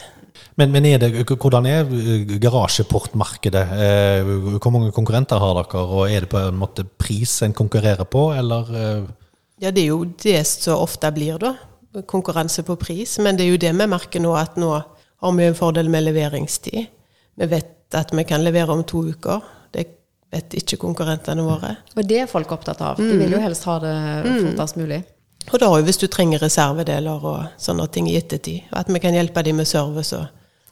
Men, 0.58 0.72
men 0.72 0.88
er 0.88 1.04
det, 1.04 1.12
hvordan 1.28 1.68
er 1.70 1.92
garasjeportmarkedet? 2.40 3.68
Eh, 3.84 4.34
hvor 4.56 4.72
mange 4.74 4.96
konkurrenter 4.96 5.44
har 5.44 5.60
dere, 5.60 5.84
og 5.84 6.08
er 6.08 6.24
det 6.24 6.32
på 6.32 6.48
en 6.48 6.64
måte 6.64 6.88
pris 6.88 7.42
en 7.44 7.56
konkurrerer 7.56 8.08
på, 8.08 8.30
eller? 8.40 8.72
Eh? 8.72 9.08
Ja, 9.68 9.76
det 9.76 9.84
er 9.84 9.92
jo 9.92 10.06
det 10.24 10.40
som 10.48 10.80
ofte 10.80 11.12
blir, 11.12 11.36
da. 11.44 11.58
Konkurranse 12.08 12.64
på 12.64 12.80
pris. 12.80 13.20
Men 13.20 13.36
det 13.36 13.46
er 13.46 13.52
jo 13.52 13.66
det 13.68 13.76
vi 13.76 13.96
merker 14.00 14.24
nå, 14.24 14.32
at 14.40 14.56
nå 14.56 14.78
har 15.22 15.36
vi 15.38 15.50
en 15.50 15.58
fordel 15.58 15.90
med 15.90 16.06
leveringstid. 16.08 16.88
Vi 17.38 17.50
vet 17.50 17.96
at 17.96 18.14
vi 18.14 18.24
kan 18.28 18.44
levere 18.44 18.74
om 18.74 18.84
to 18.84 19.04
uker. 19.08 19.42
Det 19.74 19.86
vet 20.34 20.58
ikke 20.60 20.80
konkurrentene 20.82 21.46
våre. 21.46 21.76
Og 21.96 22.08
det 22.08 22.24
er 22.24 22.32
folk 22.32 22.52
opptatt 22.52 22.82
av. 22.84 23.00
De 23.00 23.18
vil 23.18 23.38
jo 23.38 23.42
helst 23.42 23.68
ha 23.70 23.78
det 23.84 23.98
fortest 24.26 24.80
mulig. 24.80 25.04
Og 25.48 25.62
da 25.64 25.70
hvis 25.80 26.02
du 26.02 26.10
trenger 26.12 26.42
reservedeler 26.44 27.24
og 27.24 27.62
sånne 27.62 27.88
ting 27.94 28.10
i 28.12 28.18
ettertid, 28.20 28.68
at 28.76 28.90
vi 28.92 29.00
kan 29.00 29.16
hjelpe 29.16 29.46
dem 29.48 29.62
med 29.62 29.70
service 29.70 30.16
og 30.18 30.28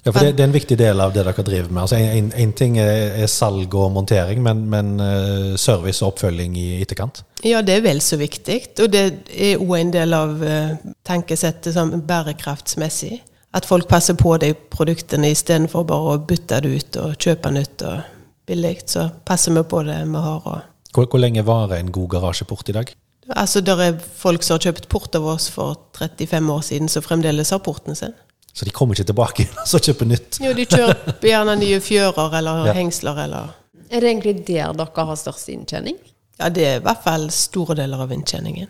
Ja, 0.06 0.12
for 0.14 0.22
det, 0.22 0.36
det 0.38 0.44
er 0.44 0.50
en 0.52 0.54
viktig 0.54 0.76
del 0.78 1.00
av 1.02 1.14
det 1.16 1.24
dere 1.26 1.44
driver 1.48 1.72
med. 1.72 1.80
Altså, 1.82 1.98
en, 1.98 2.28
en 2.38 2.52
ting 2.54 2.76
er, 2.78 3.16
er 3.24 3.30
salg 3.32 3.74
og 3.74 3.88
montering, 3.96 4.38
men, 4.46 4.60
men 4.70 4.92
eh, 5.02 5.56
service 5.58 6.04
og 6.04 6.12
oppfølging 6.12 6.54
i 6.62 6.66
etterkant? 6.84 7.24
Ja, 7.42 7.64
det 7.66 7.80
er 7.80 7.82
vel 7.88 8.04
så 8.06 8.20
viktig. 8.22 8.60
Og 8.84 8.92
det 8.94 9.02
er 9.34 9.64
òg 9.64 9.74
en 9.80 9.94
del 9.96 10.14
av 10.14 10.44
eh, 10.46 10.76
tankesettet 11.10 11.74
som 11.74 11.90
bærekraftsmessig. 12.06 13.18
At 13.56 13.66
folk 13.66 13.88
passer 13.88 14.18
på 14.20 14.34
de 14.42 14.50
produktene 14.54 15.30
istedenfor 15.32 15.86
bare 15.88 16.16
å 16.16 16.22
bytte 16.28 16.58
det 16.66 16.72
ut 16.76 16.98
og 17.00 17.14
kjøpe 17.24 17.52
nytt 17.56 17.86
og 17.88 18.02
billig. 18.50 18.82
Så 18.92 19.08
passer 19.26 19.56
vi 19.56 19.64
på 19.64 19.84
det 19.88 20.02
vi 20.12 20.24
har. 20.28 20.42
Og 20.46 20.92
Hvor, 20.96 21.08
hvor 21.12 21.20
lenge 21.24 21.44
varer 21.48 21.80
en 21.80 21.92
god 21.96 22.10
garasjeport 22.18 22.70
i 22.70 22.76
dag? 22.76 22.92
Altså, 23.36 23.62
Det 23.62 23.74
er 23.80 23.96
folk 24.20 24.44
som 24.44 24.56
har 24.60 24.68
kjøpt 24.68 24.90
port 24.92 25.16
av 25.16 25.26
oss 25.26 25.48
for 25.50 25.78
35 25.98 26.50
år 26.52 26.62
siden, 26.68 26.90
som 26.92 27.02
fremdeles 27.02 27.50
har 27.56 27.60
porten 27.60 27.96
sin. 27.96 28.14
Så 28.54 28.66
de 28.66 28.72
kommer 28.72 28.96
ikke 28.96 29.10
tilbake 29.12 29.44
igjen 29.44 29.58
og 29.64 29.82
kjøper 29.88 30.08
nytt? 30.08 30.38
Jo, 30.44 30.54
de 30.56 30.66
kjøper 30.66 31.28
gjerne 31.28 31.56
nye 31.60 31.80
fjører 31.84 32.38
eller 32.40 32.66
Ja. 32.68 32.74
hengsler 32.74 33.24
eller 33.26 33.50
Er 33.92 34.00
det 34.02 34.10
egentlig 34.10 34.46
der 34.48 34.74
dere 34.74 35.06
har 35.06 35.16
størst 35.16 35.50
inntjening? 35.50 35.98
Ja, 36.40 36.50
det 36.50 36.64
er 36.66 36.78
i 36.78 36.84
hvert 36.84 37.04
fall 37.04 37.30
store 37.32 37.76
deler 37.76 38.02
av 38.02 38.12
inntjeningen. 38.12 38.68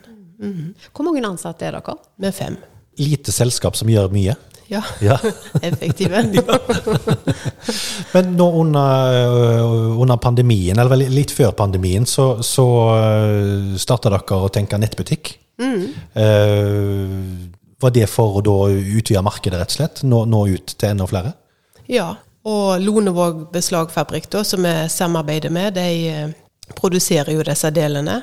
Hvor 0.93 1.05
mange 1.05 1.23
ansatte 1.25 1.65
er 1.65 1.71
dere? 1.71 1.95
Med 2.17 2.33
fem. 2.33 2.57
Lite 2.97 3.31
selskap 3.31 3.75
som 3.75 3.87
gjør 3.87 4.09
mye. 4.11 4.35
Ja, 4.67 4.81
Ja. 5.01 5.19
effektive. 5.61 6.23
Men 8.13 8.35
nå 8.37 8.51
under, 8.61 9.13
øh, 9.13 9.99
under 10.01 10.17
pandemien, 10.17 10.79
eller 10.79 10.95
litt 11.09 11.31
før 11.31 11.51
pandemien, 11.51 12.05
så, 12.05 12.43
så 12.43 12.65
starta 13.77 14.09
dere 14.09 14.39
å 14.41 14.49
tenke 14.53 14.79
nettbutikk. 14.81 15.35
Eh, 15.59 17.07
var 17.81 17.91
det 17.91 18.07
for 18.09 18.39
å 18.39 18.43
da 18.43 18.57
utvide 18.71 19.23
markedet, 19.25 19.59
rett 19.59 19.73
og 19.73 19.77
slett? 19.77 20.03
Nå, 20.07 20.23
nå 20.29 20.45
ut 20.55 20.75
til 20.75 20.89
enda 20.91 21.07
flere? 21.09 21.35
Ja, 21.91 22.15
og 22.45 22.81
Lonevåg 22.81 23.45
beslagfabrikk, 23.53 24.29
da, 24.33 24.43
som 24.47 24.65
vi 24.65 24.73
samarbeider 24.91 25.53
med, 25.53 25.77
de 25.77 26.33
produserer 26.77 27.33
jo 27.35 27.45
disse 27.45 27.69
delene. 27.73 28.21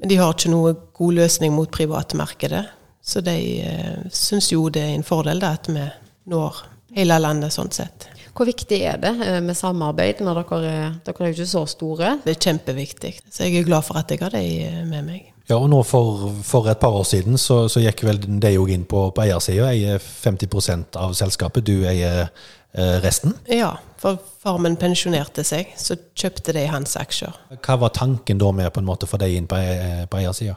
Men 0.00 0.12
de 0.12 0.18
har 0.20 0.34
ikke 0.34 0.52
noe 0.52 0.74
god 0.96 1.18
løsning 1.20 1.52
mot 1.54 1.70
privatmarkedet. 1.72 2.64
Så 3.10 3.22
de 3.26 3.36
eh, 3.66 4.06
syns 4.14 4.52
jo 4.52 4.68
det 4.70 4.84
er 4.86 4.94
en 4.94 5.06
fordel 5.06 5.42
da, 5.42 5.56
at 5.58 5.66
vi 5.70 5.82
når 6.30 6.62
hele 6.94 7.18
landet 7.22 7.54
sånn 7.54 7.72
sett. 7.74 8.06
Hvor 8.36 8.46
viktig 8.46 8.78
er 8.86 9.00
det 9.02 9.12
eh, 9.26 9.40
med 9.42 9.58
samarbeid 9.58 10.22
når 10.24 10.42
dere 10.44 10.60
er, 10.70 10.94
dere 11.06 11.24
er 11.24 11.32
jo 11.32 11.38
ikke 11.38 11.50
så 11.50 11.64
store? 11.68 12.14
Det 12.24 12.36
er 12.36 12.44
kjempeviktig. 12.46 13.12
Så 13.26 13.48
jeg 13.48 13.60
er 13.60 13.66
glad 13.66 13.86
for 13.86 13.98
at 14.00 14.12
jeg 14.12 14.22
har 14.22 14.34
de 14.34 14.44
eh, 14.66 14.80
med 14.86 15.08
meg. 15.08 15.26
Ja, 15.50 15.58
og 15.58 15.66
nå 15.72 15.80
for, 15.82 16.30
for 16.46 16.70
et 16.70 16.78
par 16.78 16.94
år 16.94 17.04
siden 17.08 17.38
så, 17.40 17.64
så 17.66 17.82
gikk 17.82 18.04
vel 18.06 18.22
de 18.22 18.54
òg 18.60 18.70
inn 18.70 18.86
på, 18.86 19.08
på 19.16 19.24
eiersida. 19.24 19.72
Eier 19.72 19.98
50% 19.98 20.98
av 21.00 21.16
selskapet. 21.18 21.66
Du 21.66 21.82
eier 21.90 22.28
eh, 22.28 22.96
resten. 23.02 23.34
Ja, 23.50 23.74
for 23.98 24.22
farmen 24.40 24.78
pensjonerte 24.78 25.42
seg, 25.44 25.74
så 25.76 25.98
kjøpte 26.14 26.54
de 26.54 26.68
hans 26.70 26.94
aksjer. 27.00 27.34
Hva 27.58 27.80
var 27.82 27.96
tanken 27.98 28.38
da 28.38 28.54
med 28.54 28.70
på 28.70 28.80
en 28.80 28.88
måte 28.88 29.08
å 29.08 29.10
få 29.10 29.18
deg 29.20 29.34
inn 29.34 29.50
på, 29.50 29.58
på 30.06 30.22
eiersida? 30.22 30.54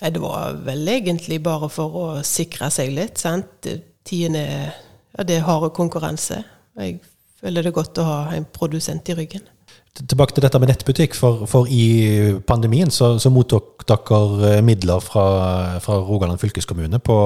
Nei, 0.00 0.10
det 0.14 0.22
var 0.22 0.56
vel 0.64 0.88
egentlig 0.88 1.42
bare 1.44 1.68
for 1.72 1.96
å 2.00 2.06
sikre 2.24 2.70
seg 2.72 2.94
litt, 2.96 3.20
sant. 3.20 3.68
Tiden 4.06 4.38
er 4.40 4.72
Ja, 5.10 5.24
det 5.26 5.40
er 5.40 5.42
harde 5.48 5.72
konkurranse. 5.74 6.44
Jeg 6.78 7.00
føler 7.40 7.66
det 7.66 7.72
godt 7.74 7.98
å 7.98 8.04
ha 8.06 8.18
en 8.36 8.44
produsent 8.54 9.08
i 9.10 9.16
ryggen. 9.18 9.42
Tilbake 9.90 10.36
til 10.36 10.44
dette 10.44 10.58
med 10.62 10.70
nettbutikk. 10.70 11.16
For, 11.18 11.42
for 11.50 11.66
i 11.68 12.30
pandemien 12.46 12.92
så, 12.94 13.16
så 13.18 13.32
mottok 13.34 13.82
dere 13.90 14.52
eh, 14.52 14.60
midler 14.64 15.02
fra, 15.02 15.24
fra 15.82 15.98
Rogaland 16.06 16.38
fylkeskommune 16.40 17.00
på 17.02 17.16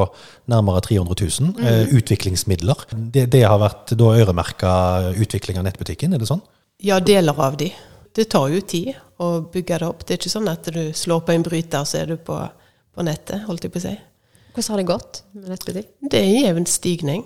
nærmere 0.50 0.80
300 0.86 1.18
000. 1.20 1.52
eh, 1.60 1.92
utviklingsmidler. 2.00 2.86
Det, 2.90 3.26
det 3.36 3.44
har 3.44 3.60
vært 3.60 3.92
da 4.00 4.10
øremerka 4.16 4.72
utvikling 5.12 5.60
av 5.60 5.68
nettbutikken, 5.68 6.16
er 6.16 6.24
det 6.24 6.30
sånn? 6.32 6.42
Ja, 6.82 6.98
deler 7.04 7.36
av 7.36 7.60
de. 7.60 7.68
Det 8.16 8.30
tar 8.32 8.48
jo 8.48 8.64
tid 8.64 8.94
å 9.20 9.44
bygge 9.52 9.82
det 9.82 9.92
opp. 9.92 10.02
Det 10.06 10.16
er 10.16 10.22
ikke 10.22 10.32
sånn 10.32 10.50
at 10.50 10.72
du 10.72 10.84
slår 10.96 11.22
på 11.28 11.36
en 11.36 11.44
bryter, 11.46 11.84
så 11.86 12.00
er 12.00 12.14
du 12.14 12.16
på, 12.16 12.40
på 12.94 13.04
nettet, 13.06 13.42
holdt 13.48 13.64
jeg 13.66 13.72
på 13.74 13.80
å 13.82 13.86
si. 13.88 13.94
Hvordan 14.54 14.70
har 14.70 14.80
det 14.82 14.86
gått 14.86 15.22
med 15.34 15.48
nettbutikk? 15.50 15.88
Det 16.10 16.20
er 16.20 16.28
en 16.28 16.44
jevn 16.44 16.66
stigning. 16.70 17.24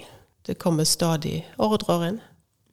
Det 0.49 0.57
kommer 0.59 0.85
stadig 0.89 1.43
ordrer 1.61 2.07
inn. 2.09 2.21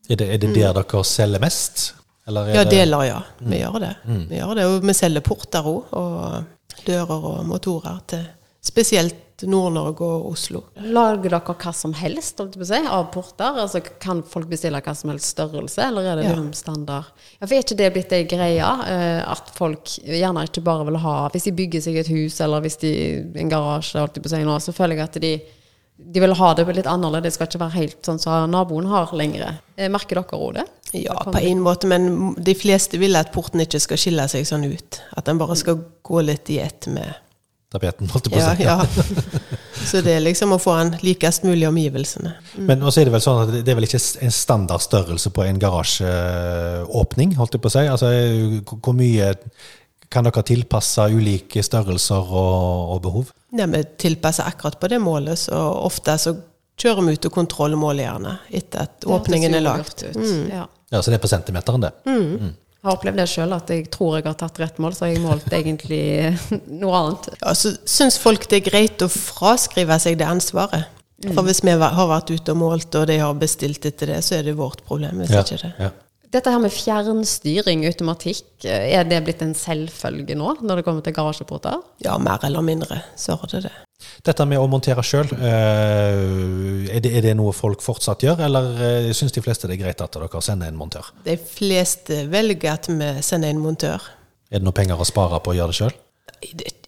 Er 0.09 0.15
det, 0.21 0.27
er 0.29 0.37
det 0.37 0.53
der 0.55 0.73
dere 0.77 1.03
selger 1.03 1.41
mest? 1.43 1.93
Eller 2.27 2.47
er 2.49 2.55
Ja, 2.55 2.63
det- 2.63 2.71
deler, 2.71 3.03
ja. 3.05 3.21
Vi 3.41 3.57
gjør 3.59 3.79
det. 3.79 3.95
Vi 4.29 4.35
gjør 4.39 4.55
det. 4.55 4.65
Og 4.65 4.81
vi 4.81 4.93
selger 4.93 5.21
porter 5.21 5.61
òg, 5.63 5.93
og 5.93 6.45
dører 6.85 7.25
og 7.33 7.45
motorer 7.45 7.99
til 8.07 8.25
spesielt 8.63 9.15
Nord-Norge 9.47 10.01
og 10.01 10.25
Oslo. 10.31 10.63
Lager 10.81 11.29
dere 11.29 11.39
hva 11.55 11.73
som 11.73 11.93
helst 11.93 12.37
jeg 12.39 12.65
si, 12.67 12.79
av 12.87 13.11
porter? 13.13 13.57
Altså, 13.63 13.81
kan 13.99 14.21
folk 14.23 14.47
bestille 14.51 14.81
hva 14.81 14.95
som 14.95 15.09
helst 15.13 15.35
størrelse, 15.35 15.79
eller 15.87 16.01
er 16.11 16.15
det 16.15 16.25
Ja. 16.25 16.35
liksom 16.35 16.53
standard? 16.53 17.05
Ja, 17.39 17.47
for 17.47 17.55
Er 17.55 17.61
ikke 17.63 17.77
det 17.77 17.93
blitt 17.93 18.11
ei 18.13 18.23
greie? 18.23 18.59
eh, 18.87 19.23
At 19.31 19.49
folk 19.55 19.85
gjerne 20.05 20.43
ikke 20.47 20.63
bare 20.63 20.85
vil 20.85 20.97
ha 20.97 21.29
Hvis 21.29 21.43
de 21.43 21.51
bygger 21.51 21.81
seg 21.81 21.97
et 21.97 22.07
hus, 22.07 22.39
eller 22.41 22.61
hvis 22.61 22.77
de 22.79 22.93
en 23.39 23.49
garasje, 23.49 23.95
å 24.01 24.07
nå, 24.45 24.57
så 24.61 24.73
føler 24.73 24.95
jeg 24.97 25.03
at 25.03 25.21
de 25.21 25.41
de 25.97 26.19
vil 26.19 26.33
ha 26.33 26.53
det 26.53 26.65
litt 26.75 26.85
annerledes. 26.91 27.23
Det 27.23 27.33
skal 27.33 27.47
ikke 27.47 27.59
være 27.61 27.71
helt 27.79 28.01
sånn 28.03 28.19
som 28.19 28.51
naboen 28.51 28.85
har 28.85 29.07
lenger. 29.15 29.59
Eh, 29.77 29.87
Merker 29.87 30.15
dere 30.19 30.35
òg 30.37 30.53
det? 30.57 30.65
Ja, 30.91 31.13
på 31.13 31.39
en 31.41 31.61
måte, 31.63 31.87
men 31.87 32.33
de 32.35 32.53
fleste 32.53 32.99
vil 32.99 33.15
at 33.15 33.31
porten 33.31 33.61
ikke 33.63 33.79
skal 33.79 33.97
skille 33.97 34.27
seg 34.27 34.43
sånn 34.45 34.65
ut. 34.67 34.99
At 35.15 35.23
den 35.25 35.37
bare 35.37 35.55
skal 35.55 35.79
gå 36.03 36.21
litt 36.25 36.49
i 36.49 36.59
ett 36.59 36.87
med 36.87 37.15
Tapeten, 37.75 38.10
holdt 38.12 38.29
jeg 38.29 38.34
på 38.34 38.39
å 38.39 38.44
Ja, 38.44 38.55
si. 38.55 38.63
ja. 38.63 38.77
Så 39.89 40.00
det 40.01 40.15
er 40.17 40.24
liksom 40.24 40.55
å 40.55 40.58
få 40.62 40.74
den 40.79 40.94
likest 41.05 41.44
mulig 41.46 41.65
i 41.67 41.70
omgivelsene. 41.70 42.32
Men 42.65 42.82
også 42.88 43.03
er 43.03 43.10
det 43.10 43.13
vel 43.13 43.22
sånn 43.25 43.41
at 43.44 43.51
det 43.60 43.72
er 43.74 43.77
vel 43.77 43.86
ikke 43.89 44.00
en 44.25 44.34
standard 44.34 44.82
størrelse 44.82 45.29
på 45.36 45.44
en 45.46 45.60
garasjeåpning, 45.62 47.36
holdt 47.39 47.58
jeg 47.58 47.63
på 47.63 47.70
å 47.72 47.75
si. 47.75 47.84
Altså, 47.91 48.12
hvor 48.79 48.96
mye 48.98 49.34
kan 50.13 50.25
dere 50.27 50.44
tilpasse 50.48 51.05
ulike 51.12 51.63
størrelser 51.65 52.29
og, 52.32 52.96
og 52.96 53.01
behov? 53.03 53.32
Nei, 53.58 53.67
Vi 53.74 53.84
tilpasser 54.08 54.48
akkurat 54.48 54.79
på 54.79 54.89
det 54.91 55.00
målet, 55.03 55.39
så 55.48 55.60
ofte 55.86 56.15
så 56.22 56.36
kjører 56.79 57.05
vi 57.08 57.15
ut 57.17 57.27
og 57.29 57.36
kontrollmåler 57.38 58.03
gjerne 58.08 58.38
etter 58.55 58.86
at 58.88 59.05
åpningen 59.08 59.53
er 59.60 59.63
lagt. 59.65 60.05
Mm. 60.15 60.48
Ja. 60.51 60.65
Ja, 60.94 61.01
Så 61.01 61.10
det 61.12 61.17
er 61.20 61.24
på 61.24 61.32
centimeteren, 61.32 61.82
det. 61.88 61.94
Jeg 62.85 62.91
har 62.91 62.99
opplevd 62.99 63.17
det 63.17 63.23
sjøl, 63.31 63.53
at 63.55 63.71
jeg 63.73 63.87
tror 63.89 64.19
jeg 64.19 64.25
har 64.27 64.35
tatt 64.37 64.59
rett 64.61 64.75
mål, 64.77 64.93
så 64.93 65.07
jeg 65.09 65.17
målt 65.23 65.47
egentlig 65.57 66.03
noe 66.83 66.99
annet. 66.99 67.31
Ja, 67.41 67.53
så 67.57 67.71
syns 67.89 68.19
folk 68.21 68.45
det 68.51 68.59
er 68.59 68.67
greit 68.67 69.01
å 69.01 69.07
fraskrive 69.09 69.97
seg 70.03 70.19
det 70.19 70.27
ansvaret. 70.29 70.91
For 71.33 71.41
hvis 71.47 71.63
vi 71.65 71.73
har 71.73 72.09
vært 72.11 72.29
ute 72.29 72.53
og 72.53 72.59
målt, 72.61 72.93
og 72.99 73.07
de 73.09 73.15
har 73.23 73.33
bestilt 73.41 73.87
etter 73.89 74.11
det, 74.13 74.19
så 74.21 74.35
er 74.37 74.45
det 74.45 74.53
vårt 74.59 74.83
problem. 74.85 75.23
hvis 75.23 75.33
Ja, 75.33 75.41
ikke 75.41 75.57
det. 75.63 75.71
ja. 75.81 75.89
Dette 76.35 76.51
her 76.53 76.61
med 76.61 76.73
fjernstyring, 76.75 77.85
automatikk, 77.89 78.45
er 78.69 79.09
det 79.09 79.23
blitt 79.25 79.41
en 79.41 79.55
selvfølge 79.57 80.37
nå, 80.37 80.53
når 80.61 80.83
det 80.83 80.85
kommer 80.85 81.01
til 81.01 81.15
garasjeporter? 81.17 81.81
Ja, 82.05 82.19
mer 82.21 82.43
eller 82.45 82.61
mindre 82.61 83.01
så 83.17 83.39
har 83.41 83.49
det 83.49 83.65
det. 83.65 83.73
Dette 84.25 84.45
med 84.49 84.59
å 84.59 84.65
montere 84.69 85.03
sjøl, 85.05 85.29
er, 85.39 86.99
det- 86.99 87.11
er 87.15 87.21
det 87.23 87.35
noe 87.37 87.53
folk 87.55 87.81
fortsatt 87.85 88.23
gjør, 88.25 88.41
eller 88.47 88.71
uh, 89.07 89.11
syns 89.15 89.31
de 89.35 89.41
fleste 89.43 89.69
det 89.69 89.77
er 89.77 89.83
greit 89.85 90.01
at 90.03 90.17
dere 90.17 90.41
sender 90.43 90.67
en 90.71 90.79
montør? 90.79 91.11
De 91.25 91.37
fleste 91.37 92.23
velger 92.31 92.73
at 92.73 92.89
vi 92.91 93.11
sender 93.23 93.53
en 93.53 93.61
montør. 93.63 94.03
Er 94.51 94.59
det 94.59 94.65
noe 94.67 94.75
penger 94.75 94.99
å 94.99 95.07
spare 95.07 95.39
på 95.43 95.53
å 95.53 95.57
gjøre 95.57 95.73
det 95.73 95.79
sjøl? 95.79 95.95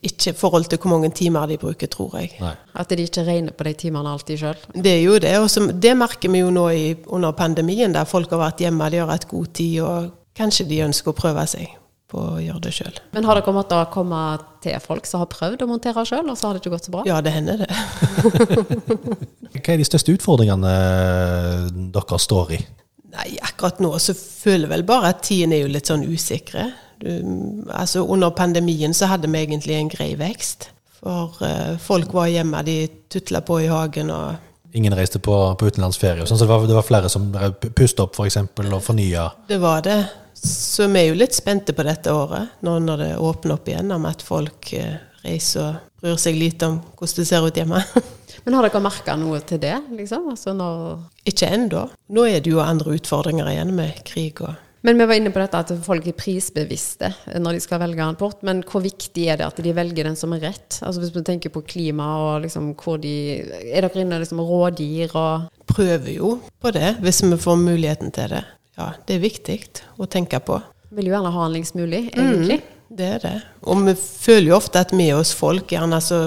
Ikke 0.06 0.34
i 0.34 0.38
forhold 0.38 0.68
til 0.70 0.78
hvor 0.84 0.92
mange 0.92 1.10
timer 1.16 1.48
de 1.50 1.56
bruker, 1.62 1.88
tror 1.90 2.18
jeg. 2.20 2.34
Nei. 2.44 2.52
At 2.78 2.92
de 2.92 3.06
ikke 3.08 3.24
regner 3.26 3.56
på 3.58 3.66
de 3.66 3.74
timene 3.80 4.12
alltid 4.12 4.42
sjøl? 4.44 4.60
Det 4.76 4.92
er 4.98 5.02
jo 5.06 5.16
det, 5.24 5.34
og 5.40 5.74
det 5.82 5.96
merker 5.98 6.30
vi 6.34 6.44
jo 6.44 6.52
nå 6.54 6.68
i, 6.76 6.86
under 7.16 7.32
pandemien, 7.38 7.94
der 7.96 8.06
folk 8.10 8.34
har 8.36 8.44
vært 8.50 8.62
hjemme, 8.66 8.90
de 8.94 9.02
har 9.02 9.10
hatt 9.14 9.26
god 9.32 9.54
tid, 9.58 9.80
og 9.88 10.12
kanskje 10.38 10.68
de 10.70 10.84
ønsker 10.86 11.14
å 11.14 11.18
prøve 11.18 11.48
seg 11.50 11.72
på 12.08 12.22
å 12.22 12.40
gjøre 12.40 12.64
det 12.64 12.74
sjøl. 12.76 13.00
Men 13.16 13.28
har 13.28 13.40
dere 13.40 13.54
måttet 13.56 13.92
komme 13.92 14.22
til 14.64 14.78
folk 14.84 15.08
som 15.10 15.24
har 15.24 15.30
prøvd 15.32 15.66
å 15.66 15.70
montere 15.70 16.06
sjøl, 16.08 16.30
og 16.32 16.40
så 16.40 16.48
har 16.48 16.56
det 16.56 16.64
ikke 16.64 16.74
gått 16.78 16.88
så 16.88 16.94
bra? 16.96 17.04
Ja, 17.08 17.20
det 17.24 17.34
hender 17.36 17.66
det. 17.66 17.70
Hva 19.58 19.74
er 19.74 19.82
de 19.82 19.88
største 19.88 20.16
utfordringene 20.16 20.72
eh, 20.72 21.68
dere 21.96 22.20
står 22.24 22.56
i? 22.56 22.62
Nei, 23.18 23.30
akkurat 23.44 23.80
nå 23.84 23.92
så 24.04 24.16
føler 24.16 24.68
jeg 24.68 24.74
vel 24.76 24.88
bare 24.88 25.12
at 25.14 25.24
tiden 25.26 25.56
er 25.56 25.64
jo 25.64 25.72
litt 25.72 25.90
sånn 25.90 26.06
usikre. 26.08 26.70
Du, 27.02 27.12
altså 27.72 28.04
Under 28.08 28.34
pandemien 28.36 28.96
så 28.96 29.10
hadde 29.12 29.30
vi 29.32 29.44
egentlig 29.44 29.78
en 29.78 29.92
grei 29.92 30.12
vekst. 30.20 30.72
For 30.98 31.38
uh, 31.44 31.78
folk 31.82 32.14
var 32.16 32.30
hjemme, 32.32 32.64
de 32.66 32.78
tutla 33.12 33.44
på 33.46 33.62
i 33.64 33.72
hagen 33.72 34.12
og 34.14 34.44
Ingen 34.76 34.94
reiste 34.98 35.18
på, 35.24 35.34
på 35.58 35.70
utenlandsferie, 35.72 36.26
sånn, 36.28 36.38
så 36.38 36.44
det 36.44 36.52
var, 36.52 36.66
det 36.68 36.76
var 36.76 36.86
flere 36.86 37.10
som 37.10 37.30
pustet 37.32 38.02
opp 38.04 38.18
for 38.18 38.28
eksempel, 38.28 38.68
og 38.76 38.84
fornya. 38.84 39.30
Det 39.48 39.58
var 39.64 39.80
det. 39.86 39.96
Så 40.38 40.86
vi 40.88 41.02
er 41.02 41.10
jo 41.12 41.18
litt 41.18 41.36
spente 41.36 41.74
på 41.74 41.86
dette 41.88 42.14
året, 42.14 42.60
nå 42.66 42.78
når 42.84 43.04
det 43.04 43.12
åpner 43.18 43.58
opp 43.58 43.70
igjen, 43.70 43.92
om 43.96 44.06
at 44.10 44.22
folk 44.26 44.72
eh, 44.78 45.00
reiser 45.26 45.74
og 45.74 46.04
bryr 46.04 46.20
seg 46.22 46.38
lite 46.38 46.70
om 46.70 46.78
hvordan 46.94 47.18
det 47.18 47.28
ser 47.30 47.48
ut 47.48 47.58
hjemme. 47.58 47.82
Men 48.46 48.56
har 48.56 48.68
dere 48.68 48.84
merka 48.84 49.18
noe 49.20 49.42
til 49.44 49.60
det, 49.60 49.76
liksom? 49.98 50.30
Altså 50.32 50.54
når 50.56 51.02
Ikke 51.28 51.50
ennå. 51.52 51.88
Nå 52.14 52.30
er 52.30 52.40
det 52.40 52.54
jo 52.54 52.64
andre 52.64 52.96
utfordringer 52.96 53.50
igjen 53.52 53.74
med 53.76 54.00
krig 54.08 54.40
og 54.46 54.56
Men 54.86 55.02
vi 55.02 55.08
var 55.10 55.18
inne 55.18 55.34
på 55.34 55.42
dette 55.42 55.60
at 55.60 55.72
folk 55.84 56.06
er 56.08 56.16
prisbevisste 56.16 57.10
når 57.42 57.58
de 57.58 57.64
skal 57.66 57.82
velge 57.82 58.06
en 58.06 58.20
port. 58.20 58.44
Men 58.48 58.62
hvor 58.64 58.86
viktig 58.86 59.26
er 59.28 59.42
det 59.42 59.48
at 59.50 59.60
de 59.66 59.74
velger 59.76 60.08
den 60.08 60.16
som 60.16 60.36
er 60.38 60.46
rett? 60.48 60.78
Altså 60.80 61.02
Hvis 61.02 61.12
vi 61.16 61.26
tenker 61.28 61.52
på 61.52 61.66
klima 61.68 62.08
og 62.22 62.46
liksom 62.46 62.70
hvor 62.78 63.02
de 63.02 63.16
Er 63.42 63.84
dere 63.84 64.06
inne 64.06 64.22
liksom 64.22 64.40
rådgir 64.40 65.18
og 65.18 65.50
Prøver 65.68 66.14
jo 66.14 66.38
på 66.64 66.72
det, 66.72 66.96
hvis 67.04 67.26
vi 67.26 67.36
får 67.42 67.60
muligheten 67.60 68.14
til 68.16 68.38
det. 68.38 68.46
Ja, 68.78 68.92
det 69.08 69.18
er 69.18 69.24
viktig 69.24 69.60
å 69.98 70.08
tenke 70.10 70.40
på. 70.46 70.60
Vil 70.96 71.10
jo 71.10 71.16
gjerne 71.16 71.34
ha 71.34 71.46
handlingsmulig, 71.48 72.04
egentlig. 72.14 72.62
Mm. 72.62 72.74
Det 72.98 73.08
er 73.18 73.20
det. 73.20 73.38
Og 73.68 73.82
vi 73.84 73.94
føler 74.00 74.52
jo 74.52 74.58
ofte 74.58 74.80
at 74.80 74.94
vi 74.96 75.10
hos 75.12 75.34
folk 75.36 75.74
gjerne 75.74 75.98
så 76.04 76.20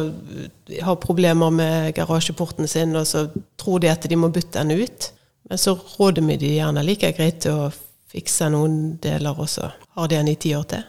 har 0.85 0.99
problemer 1.00 1.52
med 1.54 1.95
garasjeporten 1.97 2.69
sin, 2.69 2.92
og 2.99 3.07
så 3.09 3.28
tror 3.61 3.80
de 3.80 3.88
at 3.92 4.04
de 4.04 4.19
må 4.19 4.28
bytte 4.35 4.61
den 4.61 4.83
ut. 4.83 5.12
Men 5.49 5.59
så 5.59 5.78
råder 5.97 6.26
vi 6.26 6.37
de 6.42 6.57
gjerne 6.59 6.85
like 6.85 7.14
greit 7.16 7.40
til 7.47 7.64
å 7.64 7.71
fikse 8.11 8.49
noen 8.50 8.99
deler, 9.02 9.38
og 9.38 9.49
så 9.49 9.71
har 9.97 10.11
de 10.11 10.19
den 10.19 10.28
i 10.33 10.37
ti 10.42 10.50
år 10.59 10.66
til. 10.69 10.83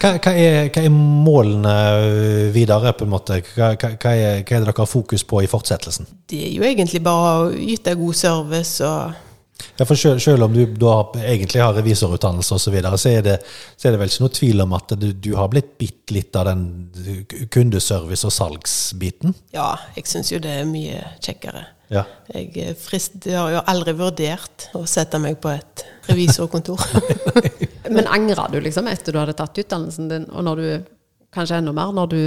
Hva, 0.00 0.12
hva, 0.20 0.32
er, 0.36 0.68
hva 0.68 0.84
er 0.84 0.92
målene 0.92 1.74
videre, 2.54 2.92
på 2.96 3.08
en 3.08 3.14
måte? 3.14 3.40
Hva, 3.54 3.72
hva, 3.80 3.90
er, 3.90 3.96
hva 3.96 4.14
er 4.14 4.44
det 4.44 4.60
dere 4.68 4.76
har 4.76 4.90
fokus 4.90 5.24
på 5.24 5.42
i 5.42 5.48
fortsettelsen? 5.50 6.08
Det 6.30 6.44
er 6.50 6.54
jo 6.54 6.68
egentlig 6.68 7.02
bare 7.04 7.34
å 7.40 7.50
yte 7.50 7.96
god 7.98 8.20
service 8.20 8.84
og 8.84 9.29
Ja, 9.78 9.86
for 9.88 9.98
selv, 9.98 10.20
selv 10.22 10.46
om 10.46 10.54
du 10.54 10.62
da 10.78 10.94
egentlig 11.22 11.62
har 11.62 11.74
revisorutdannelse 11.78 12.54
osv., 12.56 12.64
så, 12.68 12.74
videre, 12.74 12.98
så, 13.00 13.10
er 13.10 13.26
det, 13.26 13.36
så 13.76 13.88
er 13.88 13.94
det 13.94 14.00
vel 14.02 14.12
ikke 14.12 14.24
noe 14.24 14.36
tvil 14.36 14.64
om 14.66 14.76
at 14.78 14.94
du, 15.00 15.10
du 15.12 15.32
har 15.38 15.50
blitt 15.52 15.74
bitt 15.80 16.14
litt 16.14 16.36
av 16.38 16.48
den 16.50 16.64
kundeservice- 17.52 18.26
og 18.28 18.34
salgsbiten? 18.34 19.34
Ja, 19.56 19.72
jeg 19.96 20.08
syns 20.10 20.32
jo 20.32 20.40
det 20.42 20.60
er 20.60 20.68
mye 20.68 21.02
kjekkere. 21.22 21.66
Ja. 21.90 22.04
Jeg, 22.30 22.76
frist, 22.78 23.18
jeg 23.26 23.34
har 23.34 23.50
jo 23.56 23.64
aldri 23.70 23.96
vurdert 23.98 24.68
å 24.78 24.84
sette 24.86 25.18
meg 25.22 25.40
på 25.42 25.50
et 25.50 25.84
revisorkontor. 26.06 26.84
Men 27.94 28.06
angra 28.06 28.46
du 28.52 28.60
liksom 28.62 28.86
etter 28.90 29.14
du 29.14 29.18
hadde 29.18 29.34
tatt 29.38 29.58
utdannelsen 29.58 30.10
din, 30.12 30.28
og 30.30 30.46
når 30.46 30.62
du 30.62 30.68
kanskje 31.34 31.60
enda 31.60 31.74
mer 31.74 31.92
når 31.94 32.12
du 32.12 32.20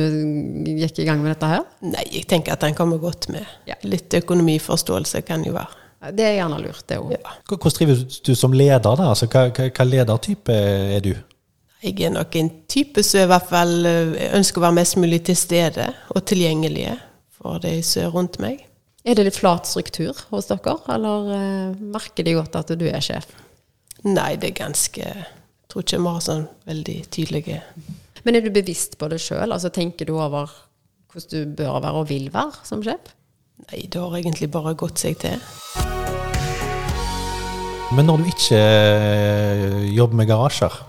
gikk 0.79 1.03
i 1.03 1.07
gang 1.07 1.23
med 1.23 1.33
dette 1.33 1.51
her? 1.51 1.63
Nei, 1.85 2.03
jeg 2.11 2.27
tenker 2.31 2.55
at 2.55 2.63
den 2.63 2.75
kommer 2.75 2.99
godt 3.01 3.29
med. 3.31 3.47
Ja. 3.69 3.79
Litt 3.87 4.13
økonomiforståelse 4.19 5.23
kan 5.27 5.43
jo 5.47 5.55
være. 5.55 5.82
Det 6.11 6.25
er 6.25 6.35
gjerne 6.35 6.59
lurt, 6.59 6.83
det 6.89 6.97
òg. 6.99 7.13
Ja. 7.15 7.35
Hvordan 7.47 7.75
trives 7.77 8.19
du 8.25 8.33
som 8.35 8.55
leder? 8.55 8.81
da? 8.83 9.11
Altså, 9.13 9.29
hva, 9.31 9.47
hva, 9.55 9.85
ledertype 9.87 10.57
er 10.97 11.03
du? 11.05 11.13
Jeg 11.83 11.99
er 12.07 12.13
nok 12.15 12.35
en 12.39 12.49
type 12.71 13.03
som 13.03 13.23
i 13.23 13.29
hvert 13.31 13.47
fall 13.49 13.87
eh, 13.87 14.29
ønsker 14.35 14.59
å 14.59 14.65
være 14.65 14.77
mest 14.79 14.99
mulig 14.99 15.23
til 15.27 15.37
stede 15.39 15.89
og 16.15 16.23
tilgjengelige 16.27 16.97
for 17.35 17.59
de 17.63 17.77
som 17.83 18.05
er 18.05 18.13
rundt 18.15 18.39
meg. 18.43 18.65
Er 19.03 19.17
det 19.19 19.25
litt 19.27 19.39
flat 19.39 19.67
struktur 19.67 20.15
hos 20.31 20.47
dere, 20.47 20.77
eller 20.95 21.31
eh, 21.35 21.81
merker 21.95 22.23
de 22.23 22.37
godt 22.37 22.55
at 22.59 22.71
du 22.79 22.85
er 22.87 23.03
sjef? 23.03 23.27
Nei, 24.07 24.33
det 24.39 24.51
er 24.51 24.59
ganske 24.65 25.03
Jeg 25.03 25.71
tror 25.71 25.83
ikke 25.85 25.99
vi 26.03 26.11
har 26.11 26.23
sånn 26.23 26.41
veldig 26.67 26.95
tydelige 27.07 27.61
Men 28.25 28.35
er 28.35 28.43
du 28.43 28.49
bevisst 28.51 28.97
på 28.99 29.07
det 29.11 29.21
sjøl? 29.23 29.51
Altså, 29.51 29.71
tenker 29.71 30.07
du 30.07 30.17
over 30.17 30.51
hvordan 31.13 31.31
du 31.31 31.55
bør 31.55 31.79
være 31.83 32.01
og 32.01 32.09
vil 32.09 32.27
være 32.33 32.65
som 32.67 32.83
sjef? 32.83 33.13
Nei, 33.69 33.85
det 33.87 33.99
har 33.99 34.15
egentlig 34.17 34.49
bare 34.53 34.73
gått 34.77 35.01
seg 35.03 35.19
til. 35.21 35.37
Men 37.93 38.09
når 38.09 38.23
du 38.23 38.31
ikke 38.31 38.57
eh, 38.57 39.83
jobber 39.93 40.17
med 40.17 40.29
garasjer, 40.31 40.79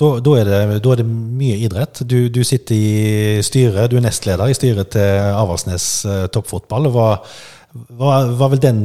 da, 0.00 0.10
er, 0.40 0.48
det, 0.48 0.80
er 0.80 1.00
det 1.02 1.06
mye 1.06 1.58
idrett. 1.60 2.02
Du, 2.08 2.30
du 2.32 2.40
sitter 2.44 2.76
i 2.76 3.42
styret, 3.44 3.90
du 3.92 3.98
er 3.98 4.04
nestleder 4.06 4.48
i 4.48 4.56
styret 4.56 4.94
til 4.94 5.32
Avaldsnes 5.36 5.88
eh, 6.08 6.26
toppfotball. 6.32 6.88
Hva 6.92 7.08
var, 7.72 8.30
var 8.34 8.50
vel 8.50 8.62
den, 8.62 8.80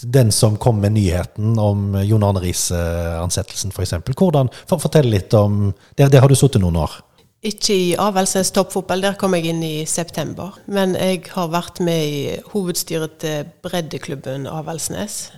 den 0.00 0.30
som 0.32 0.56
kom 0.56 0.78
med 0.80 0.94
nyheten 0.94 1.58
om 1.60 1.98
Jon 2.06 2.24
Arne 2.24 2.40
Riise-ansettelsen, 2.44 3.74
f.eks. 3.74 3.98
Hvordan, 4.14 4.48
for, 4.64 4.80
Fortell 4.80 5.10
litt 5.12 5.34
om 5.36 5.72
Det, 5.96 6.08
det 6.08 6.22
har 6.22 6.30
du 6.30 6.38
sittet 6.38 6.62
noen 6.62 6.78
år. 6.80 6.94
Ikke 7.40 7.72
i 7.72 7.92
Avaldsnes 7.96 8.50
toppfotball, 8.52 9.00
der 9.00 9.14
kom 9.16 9.32
jeg 9.32 9.48
inn 9.48 9.62
i 9.64 9.86
september. 9.88 10.58
Men 10.68 10.92
jeg 10.92 11.22
har 11.32 11.48
vært 11.48 11.80
med 11.80 12.02
i 12.04 12.34
hovedstyret 12.52 13.16
til 13.22 13.48
breddeklubben 13.64 14.44
Avaldsnes. 14.50 15.30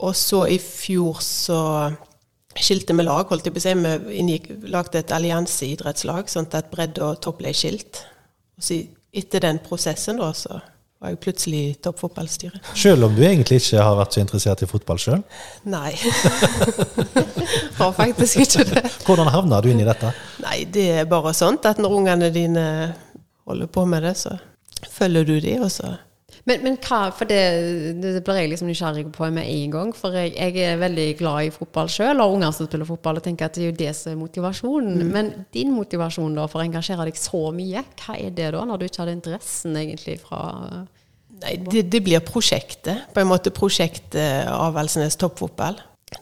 Og 0.00 0.16
så 0.16 0.46
i 0.48 0.56
fjor 0.56 1.20
så 1.20 1.60
skilte 2.56 2.96
vi 2.96 3.04
lag, 3.04 3.28
holdt 3.28 3.46
jeg 3.46 3.54
på 3.54 3.60
å 3.60 3.66
si. 3.66 3.74
Vi 3.76 4.16
inngikk, 4.22 4.48
lagde 4.72 5.02
et 5.02 5.12
allianseidrettslag, 5.12 6.32
sånn 6.32 6.48
at 6.56 6.72
bredde 6.72 7.04
og 7.04 7.20
topp 7.20 7.42
ble 7.42 7.52
skilt. 7.56 8.00
Og 8.56 8.64
så 8.64 8.80
etter 9.12 9.44
den 9.44 9.60
prosessen 9.60 10.22
da, 10.22 10.32
så 10.32 10.56
var 11.02 11.10
jeg 11.10 11.18
plutselig 11.18 11.62
toppfotballstyret. 11.82 12.68
Selv 12.78 13.08
om 13.08 13.14
du 13.16 13.24
egentlig 13.26 13.58
ikke 13.58 13.82
har 13.82 13.96
vært 13.98 14.14
så 14.14 14.22
interessert 14.22 14.60
i 14.62 14.68
fotball 14.70 15.00
sjøl? 15.02 15.24
Nei. 15.66 15.90
har 17.80 17.96
faktisk 17.96 18.44
ikke 18.44 18.66
det. 18.70 18.84
Hvordan 19.02 19.32
havna 19.34 19.58
du 19.64 19.72
inn 19.72 19.82
i 19.82 19.88
dette? 19.88 20.12
Nei, 20.44 20.60
det 20.70 20.86
er 21.00 21.10
bare 21.10 21.34
sånt 21.34 21.66
at 21.66 21.82
når 21.82 21.96
ungene 21.98 22.30
dine 22.34 22.66
holder 23.50 23.72
på 23.74 23.82
med 23.90 24.06
det, 24.06 24.14
så 24.20 24.36
følger 24.94 25.26
du 25.26 25.34
de, 25.42 25.56
og 25.58 25.72
så 25.74 25.90
Men, 26.48 26.62
men 26.64 26.76
hva, 26.82 27.04
for 27.14 27.28
det, 27.30 27.40
det 28.02 28.22
blir 28.26 28.40
jeg 28.40 28.50
liksom 28.50 28.70
nysgjerrig 28.70 29.04
på 29.14 29.28
med 29.30 29.46
en 29.46 29.74
gang. 29.76 29.92
For 29.94 30.14
jeg, 30.16 30.32
jeg 30.34 30.72
er 30.72 30.80
veldig 30.80 31.04
glad 31.20 31.46
i 31.46 31.52
fotball 31.54 31.90
sjøl, 31.92 32.22
og 32.24 32.34
unger 32.38 32.54
som 32.56 32.66
spiller 32.66 32.88
fotball, 32.88 33.20
og 33.20 33.26
tenker 33.26 33.46
at 33.46 33.58
det 33.58 33.62
er 33.62 33.70
jo 33.70 33.76
det 33.78 33.92
som 33.98 34.14
er 34.14 34.18
motivasjonen. 34.18 35.04
Men 35.14 35.30
din 35.54 35.70
motivasjon 35.74 36.34
da 36.38 36.48
for 36.50 36.62
å 36.62 36.66
engasjere 36.66 37.06
deg 37.06 37.20
så 37.20 37.44
mye, 37.54 37.84
hva 38.02 38.18
er 38.18 38.34
det 38.34 38.50
da, 38.56 38.64
når 38.66 38.80
du 38.80 38.88
ikke 38.88 39.04
hadde 39.04 39.16
interessen 39.20 39.78
egentlig 39.78 40.18
fra 40.24 40.42
Nei, 41.42 41.56
det, 41.58 41.88
det 41.90 41.98
blir 42.06 42.22
prosjektet. 42.22 43.08
På 43.14 43.22
en 43.22 43.30
måte 43.30 43.50
prosjektet 43.54 44.46
Avaldsnes 44.46 45.16
toppfotball. 45.18 45.80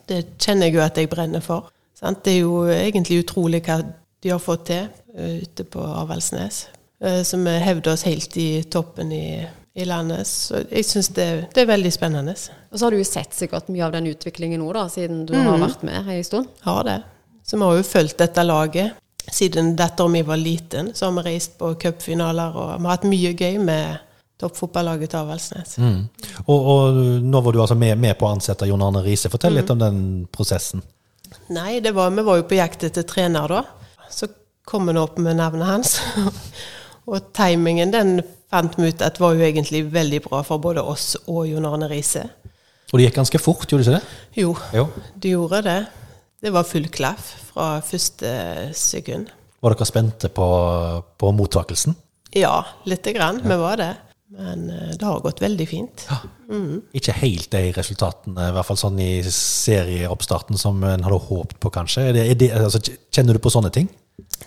Det 0.09 0.23
kjenner 0.41 0.69
jeg 0.69 0.77
jo 0.79 0.81
at 0.81 0.97
jeg 0.97 1.09
brenner 1.11 1.43
for. 1.45 1.69
Sant? 1.97 2.23
Det 2.25 2.33
er 2.33 2.39
jo 2.41 2.63
egentlig 2.71 3.19
utrolig 3.21 3.61
hva 3.67 3.81
de 3.85 4.31
har 4.31 4.41
fått 4.41 4.67
til 4.71 4.87
eh, 5.13 5.41
ute 5.43 5.65
på 5.69 5.81
Avaldsnes. 5.81 6.63
Uh, 7.01 7.21
som 7.25 7.45
hevder 7.45 7.95
oss 7.95 8.05
helt 8.05 8.35
i 8.37 8.63
toppen 8.69 9.13
i, 9.13 9.25
i 9.73 9.85
landet. 9.85 10.27
Så 10.27 10.63
jeg 10.69 10.85
syns 10.85 11.09
det, 11.15 11.27
det 11.55 11.63
er 11.63 11.69
veldig 11.69 11.91
spennende. 11.93 12.35
Og 12.71 12.79
så 12.79 12.85
har 12.85 12.91
du 12.91 12.99
jo 12.99 13.07
sett 13.07 13.35
sikkert 13.35 13.71
mye 13.71 13.85
av 13.87 13.95
den 13.95 14.09
utviklingen 14.11 14.61
nå, 14.61 14.71
da, 14.75 14.87
siden 14.91 15.25
du 15.29 15.35
har 15.37 15.59
vært 15.61 15.85
med 15.87 16.11
en 16.11 16.23
stund. 16.27 16.51
Har 16.65 16.83
det. 16.87 16.99
Så 17.47 17.57
vi 17.57 17.65
har 17.67 17.79
jo 17.79 17.87
fulgt 17.87 18.19
dette 18.21 18.45
laget. 18.45 18.99
Siden 19.31 19.75
datteren 19.79 20.11
min 20.11 20.25
var 20.27 20.39
liten, 20.41 20.91
så 20.97 21.07
har 21.07 21.17
vi 21.19 21.27
reist 21.29 21.57
på 21.59 21.73
cupfinaler, 21.79 22.55
og 22.57 22.71
vi 22.73 22.87
har 22.87 22.97
hatt 22.97 23.07
mye 23.07 23.33
gøy 23.37 23.59
med 23.63 23.99
toppfotballaget 24.41 25.11
til 25.13 25.21
Avaldsnes. 25.21 25.77
Mm. 25.77 25.99
Og, 26.47 26.69
og 26.73 26.99
nå 27.21 27.41
var 27.45 27.53
du 27.53 27.61
altså 27.61 27.77
med, 27.77 27.99
med 28.01 28.17
på 28.17 28.25
å 28.25 28.33
ansette 28.33 28.67
Jon 28.67 28.81
Arne 28.81 29.03
Riise. 29.05 29.29
Fortell 29.31 29.53
litt 29.59 29.69
om 29.69 29.79
den 29.79 30.01
prosessen. 30.33 30.81
Nei, 31.53 31.79
det 31.83 31.93
var, 31.95 32.09
vi 32.15 32.25
var 32.25 32.41
jo 32.41 32.47
på 32.49 32.57
jakt 32.57 32.83
etter 32.87 33.05
trener 33.07 33.51
da. 33.51 33.61
Så 34.11 34.27
kom 34.67 34.89
han 34.89 34.99
opp 34.99 35.21
med 35.21 35.37
navnet 35.39 35.69
hans. 35.69 35.99
og 37.07 37.31
timingen 37.37 37.91
den 37.93 38.19
fant 38.51 38.75
vi 38.77 38.89
ut 38.91 39.01
at 39.05 39.19
var 39.21 39.33
jo 39.37 39.45
egentlig 39.47 39.85
veldig 39.93 40.21
bra 40.27 40.41
for 40.43 40.61
både 40.63 40.83
oss 40.83 41.13
og 41.25 41.45
Jon 41.49 41.65
Arne 41.69 41.87
Riise. 41.91 42.25
Og 42.91 42.99
det 42.99 43.07
gikk 43.07 43.21
ganske 43.21 43.39
fort, 43.39 43.65
gjorde 43.71 43.85
det 43.87 43.93
ikke 43.93 43.99
det? 44.01 44.41
Jo, 44.41 44.55
Jo. 44.75 44.85
det 45.23 45.31
gjorde 45.31 45.61
det. 45.63 45.79
Det 46.41 46.51
var 46.51 46.65
full 46.67 46.89
klaff 46.91 47.29
fra 47.53 47.67
første 47.85 48.31
sekund. 48.75 49.29
Var 49.61 49.75
dere 49.75 49.85
spente 49.87 50.29
på, 50.33 50.47
på 51.21 51.31
mottakelsen? 51.37 51.95
Ja, 52.35 52.65
lite 52.89 53.13
grann. 53.13 53.39
Vi 53.45 53.57
var 53.61 53.77
det. 53.79 53.91
Men 54.31 54.69
eh, 54.71 54.93
det 54.95 55.03
har 55.05 55.19
gått 55.23 55.41
veldig 55.43 55.67
fint. 55.67 56.05
Ikke 56.95 57.13
helt 57.19 57.49
de 57.51 57.61
resultatene, 57.75 58.47
i 58.49 58.53
hvert 58.55 58.67
fall 58.67 58.79
sånn 58.79 58.99
i 59.03 59.09
serieoppstarten, 59.27 60.57
som 60.59 60.79
en 60.87 61.03
hadde 61.05 61.19
håpet 61.27 61.59
på, 61.61 61.71
kanskje. 61.73 62.05
Er 62.09 62.15
det, 62.15 62.23
er 62.31 62.39
det, 62.39 62.49
altså, 62.55 62.79
kjenner 63.13 63.37
du 63.37 63.41
på 63.43 63.51
sånne 63.53 63.71
ting? 63.75 63.89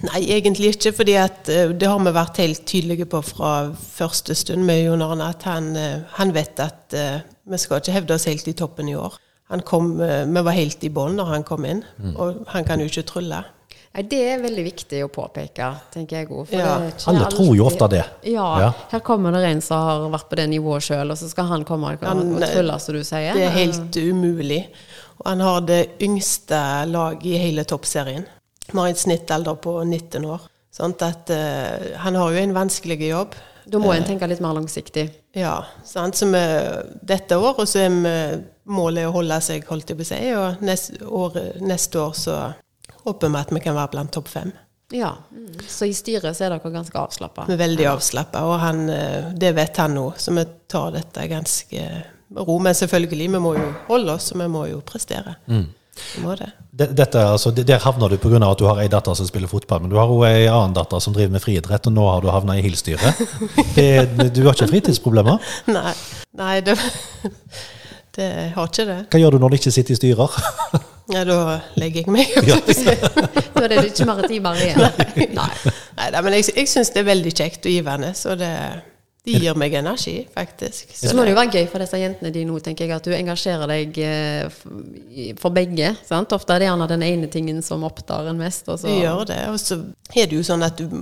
Nei, 0.02 0.24
egentlig 0.34 0.72
ikke. 0.74 0.92
fordi 0.96 1.14
at 1.16 1.48
eh, 1.48 1.68
det 1.70 1.86
har 1.88 1.98
vi 2.02 2.10
vært 2.16 2.36
helt 2.42 2.64
tydelige 2.66 3.06
på 3.06 3.20
fra 3.24 3.70
første 3.94 4.34
stund 4.34 4.64
med 4.66 4.82
Jon 4.84 5.02
Arne. 5.02 5.28
At 5.30 5.42
han, 5.48 5.76
eh, 5.76 6.00
han 6.18 6.32
vet 6.34 6.58
at 6.60 6.92
eh, 6.98 7.20
vi 7.46 7.56
skal 7.62 7.78
ikke 7.80 7.92
hevde 7.94 8.14
oss 8.14 8.24
helt 8.26 8.48
i 8.48 8.52
toppen 8.58 8.88
i 8.88 8.96
år. 8.98 9.14
Han 9.52 9.60
kom, 9.60 9.98
vi 10.00 10.40
var 10.42 10.52
helt 10.56 10.82
i 10.84 10.88
bånn 10.90 11.18
når 11.20 11.26
han 11.28 11.42
kom 11.44 11.64
inn, 11.68 11.82
og 12.16 12.46
han 12.48 12.64
kan 12.64 12.80
jo 12.80 12.86
ikke 12.88 13.02
trylle. 13.06 13.42
Nei, 13.94 14.02
Det 14.10 14.18
er 14.32 14.40
veldig 14.42 14.64
viktig 14.66 15.02
å 15.04 15.10
påpeke, 15.12 15.68
tenker 15.92 16.16
jeg 16.22 16.30
òg. 16.32 16.48
Ja. 16.56 16.78
Alle 17.12 17.26
tror 17.30 17.52
jo 17.54 17.66
ofte 17.68 17.86
det. 17.92 18.00
Ja, 18.32 18.46
Ja. 18.58 18.70
Her 18.90 19.00
kommer 19.04 19.30
det 19.36 19.44
en 19.50 19.60
som 19.62 19.78
har 19.84 20.08
vært 20.10 20.30
på 20.32 20.36
det 20.40 20.48
nivået 20.50 20.82
sjøl, 20.82 21.12
og 21.12 21.16
så 21.20 21.28
skal 21.30 21.44
han 21.52 21.64
komme 21.68 21.92
og, 21.92 22.02
Han- 22.08 22.32
og 22.34 22.40
trylle, 22.42 22.80
som 22.80 22.94
du 22.96 23.04
sier. 23.04 23.34
Det 23.36 23.44
er 23.44 23.50
helt 23.50 23.94
umulig. 24.00 24.64
Og 25.20 25.26
han 25.28 25.40
har 25.40 25.60
det 25.60 25.82
yngste 26.02 26.58
laget 26.90 27.24
i 27.26 27.36
hele 27.38 27.62
toppserien. 27.64 28.24
Vi 28.70 28.78
har 28.78 28.88
en 28.88 28.98
snittalder 28.98 29.58
på 29.62 29.78
19 29.84 30.24
år. 30.24 30.46
Sånn 30.74 30.94
at 31.06 31.30
uh, 31.30 31.98
Han 32.02 32.16
har 32.18 32.32
jo 32.34 32.40
en 32.40 32.56
vanskelig 32.56 32.98
jobb. 33.06 33.36
Da 33.64 33.80
må 33.80 33.92
en 33.94 34.04
tenke 34.04 34.26
litt 34.28 34.42
mer 34.44 34.56
langsiktig. 34.56 35.06
Ja, 35.36 35.54
sant? 35.88 36.18
Så 36.18 36.28
vi, 36.28 36.42
dette 37.06 37.38
året 37.40 37.70
så 37.70 37.80
er 37.86 37.94
vi, 37.94 38.16
målet 38.68 39.08
å 39.08 39.14
holde 39.14 39.38
seg, 39.44 39.64
holdt 39.70 39.92
jeg 39.92 39.98
på 39.98 40.04
å 40.04 40.08
si, 40.10 40.20
og 40.36 40.64
neste 40.64 41.00
år, 41.08 41.38
neste 41.64 42.02
år 42.02 42.12
så 42.18 42.36
håper 43.06 43.32
vi 43.32 43.40
at 43.40 43.54
vi 43.56 43.62
kan 43.64 43.76
være 43.78 43.92
blant 43.94 44.12
topp 44.12 44.28
fem. 44.32 44.52
Ja, 44.92 45.14
mm. 45.32 45.64
Så 45.68 45.88
i 45.88 45.94
styret 45.96 46.36
så 46.36 46.46
er 46.46 46.54
dere 46.54 46.72
ganske 46.72 46.98
avslappa. 47.00 47.46
Vi 47.48 47.56
er 47.56 47.62
veldig 47.62 47.86
avslappa, 47.94 48.44
og 48.46 48.58
han, 48.62 48.84
eh, 48.92 49.30
det 49.32 49.54
vet 49.56 49.80
han 49.80 49.96
nå, 49.96 50.10
så 50.20 50.34
vi 50.36 50.44
tar 50.70 50.92
dette 50.94 51.24
ganske 51.30 51.86
ro. 52.36 52.58
Men 52.62 52.76
selvfølgelig, 52.76 53.30
vi 53.32 53.40
må 53.42 53.54
jo 53.56 53.70
holde 53.88 54.18
oss, 54.18 54.30
og 54.34 54.42
vi 54.44 54.50
må 54.52 54.66
jo 54.70 54.82
prestere. 54.86 55.38
Mm. 55.48 55.66
Må 56.22 56.34
det. 56.38 56.48
Det- 56.74 56.90
Dette, 56.98 57.20
altså, 57.34 57.50
der 57.54 57.78
havner 57.78 58.08
du 58.10 58.16
pga. 58.18 58.40
at 58.50 58.58
du 58.58 58.64
har 58.66 58.80
ei 58.82 58.88
datter 58.88 59.14
som 59.14 59.26
spiller 59.26 59.48
fotball, 59.48 59.80
men 59.84 59.90
du 59.90 59.96
har 59.96 60.08
òg 60.10 60.24
ei 60.26 60.46
annen 60.50 60.74
datter 60.74 60.98
som 61.00 61.12
driver 61.14 61.30
med 61.36 61.42
friidrett, 61.42 61.86
og 61.86 61.92
nå 61.94 62.08
har 62.10 62.20
du 62.24 62.28
havna 62.34 62.56
i 62.58 62.62
Hill-styret. 62.62 63.14
Du 64.34 64.42
har 64.44 64.54
ikke 64.54 64.68
fritidsproblemer? 64.72 65.38
Nei, 65.70 65.92
nei 66.38 66.60
det, 66.66 66.74
det 68.16 68.28
har 68.56 68.66
ikke 68.70 68.86
det. 68.90 68.98
Hva 69.10 69.20
gjør 69.22 69.30
du 69.36 69.38
når 69.44 69.50
du 69.54 69.56
ikke 69.60 69.72
sitter 69.74 69.94
i 69.94 69.98
styrer? 69.98 70.34
Ja, 71.12 71.22
da 71.28 71.38
legger 71.76 72.00
jeg 72.02 72.10
meg. 72.14 72.30
Ja. 72.48 72.56
Nå 72.56 73.62
er 73.64 73.68
det 73.74 73.80
ikke 73.90 74.06
mer 74.08 74.22
timer 74.30 74.58
igjen. 74.64 74.80
Nei. 75.36 75.50
Nei, 75.98 76.10
da, 76.10 76.22
men 76.24 76.32
jeg, 76.38 76.48
jeg 76.56 76.70
syns 76.70 76.90
det 76.94 77.02
er 77.04 77.10
veldig 77.10 77.32
kjekt 77.36 77.66
og 77.68 77.74
givende, 77.74 78.14
så 78.18 78.34
det, 78.40 78.50
det 79.24 79.38
gir 79.40 79.56
meg 79.56 79.72
energi, 79.78 80.26
faktisk. 80.34 80.90
Så 81.00 81.14
må 81.16 81.24
det 81.24 81.32
jo 81.32 81.38
være 81.38 81.54
gøy 81.56 81.68
for 81.72 81.80
disse 81.80 81.96
jentene 81.96 82.32
dine 82.34 82.50
nå, 82.52 82.58
tenker 82.60 82.84
jeg, 82.84 82.92
at 82.98 83.06
du 83.08 83.14
engasjerer 83.16 83.70
deg 83.70 83.98
eh, 84.04 84.58
for 85.40 85.54
begge. 85.56 85.94
sant? 86.04 86.34
Ofte 86.36 86.52
er 86.52 86.60
det 86.60 86.68
gjerne 86.68 86.88
den 86.90 87.04
ene 87.06 87.30
tingen 87.32 87.62
som 87.64 87.86
opptar 87.88 88.28
en 88.28 88.36
mest. 88.40 88.68
Og 88.68 88.82
så, 88.82 88.90
Du 88.90 89.00
gjør 89.00 89.24
det. 89.30 89.38
Og 89.48 89.56
så 89.62 89.78
er 90.12 90.28
det 90.28 90.36
jo 90.36 90.42
sånn 90.44 90.66
at 90.66 90.76
du, 90.76 90.92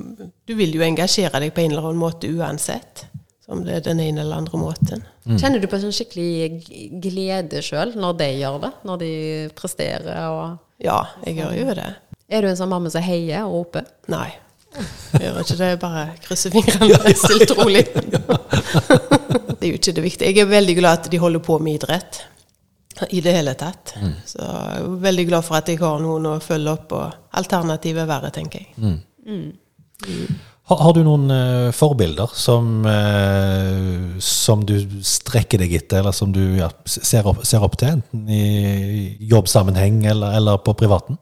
du 0.46 0.54
vil 0.54 0.74
jo 0.78 0.84
engasjere 0.86 1.42
deg 1.42 1.50
på 1.56 1.64
en 1.64 1.74
eller 1.74 1.88
annen 1.90 2.02
måte 2.04 2.30
uansett. 2.30 3.08
Om 3.52 3.64
det 3.66 3.74
er 3.74 3.82
den 3.84 3.98
ene 4.00 4.22
eller 4.22 4.38
andre 4.38 4.56
måten. 4.56 5.02
Kjenner 5.26 5.58
du 5.60 5.66
på 5.68 5.76
en 5.76 5.82
sånn 5.82 5.92
skikkelig 5.92 6.94
glede 7.02 7.60
sjøl 7.66 7.90
når 7.98 8.14
de 8.22 8.28
gjør 8.38 8.60
det? 8.62 8.70
Når 8.86 9.00
de 9.02 9.10
presterer 9.58 10.22
og 10.30 10.62
Ja, 10.82 11.00
jeg 11.26 11.36
gjør 11.42 11.58
jo 11.58 11.74
det. 11.76 11.90
Er 12.32 12.40
du 12.46 12.48
en 12.48 12.56
sånn 12.56 12.70
mamma 12.70 12.88
som 12.94 13.02
heier 13.04 13.44
og 13.44 13.58
roper? 13.58 13.90
Nei. 14.14 14.30
Gjør 15.20 15.40
ikke 15.42 15.56
det. 15.58 15.70
Bare 15.82 16.04
krysser 16.24 16.52
fingrene 16.54 17.14
stilt 17.18 17.54
og 17.54 17.64
rolig. 17.64 17.84
Det 17.92 19.68
er 19.68 19.70
jo 19.70 19.78
ikke 19.78 19.96
det 19.96 20.04
viktige. 20.04 20.30
Jeg 20.32 20.44
er 20.44 20.50
veldig 20.50 20.76
glad 20.78 21.00
at 21.00 21.10
de 21.12 21.20
holder 21.22 21.42
på 21.44 21.58
med 21.62 21.80
idrett. 21.80 22.22
I 23.10 23.22
det 23.24 23.32
hele 23.34 23.54
tatt. 23.58 23.94
Så 24.28 24.38
jeg 24.38 24.80
er 24.82 24.88
veldig 25.02 25.26
glad 25.30 25.46
for 25.46 25.58
at 25.58 25.68
jeg 25.70 25.80
har 25.80 26.00
noen 26.02 26.28
å 26.34 26.38
følge 26.44 26.74
opp, 26.76 26.92
og 26.92 27.36
alternativet 27.40 28.04
er 28.04 28.10
verre, 28.10 28.30
tenker 28.34 28.62
jeg. 28.62 28.98
Har, 30.70 30.78
har 30.78 30.94
du 30.94 31.00
noen 31.06 31.30
uh, 31.32 31.72
forbilder 31.74 32.30
som, 32.38 32.84
uh, 32.86 34.18
som 34.22 34.62
du 34.66 34.76
strekker 35.06 35.62
deg 35.62 35.74
etter, 35.80 36.02
eller 36.02 36.14
som 36.14 36.30
du 36.34 36.42
ja, 36.60 36.68
ser, 36.86 37.26
opp, 37.26 37.42
ser 37.48 37.64
opp 37.64 37.78
til, 37.80 37.96
enten 37.98 38.28
i 38.30 39.16
jobbsammenheng 39.30 40.04
eller, 40.12 40.36
eller 40.38 40.62
på 40.62 40.76
privaten? 40.78 41.18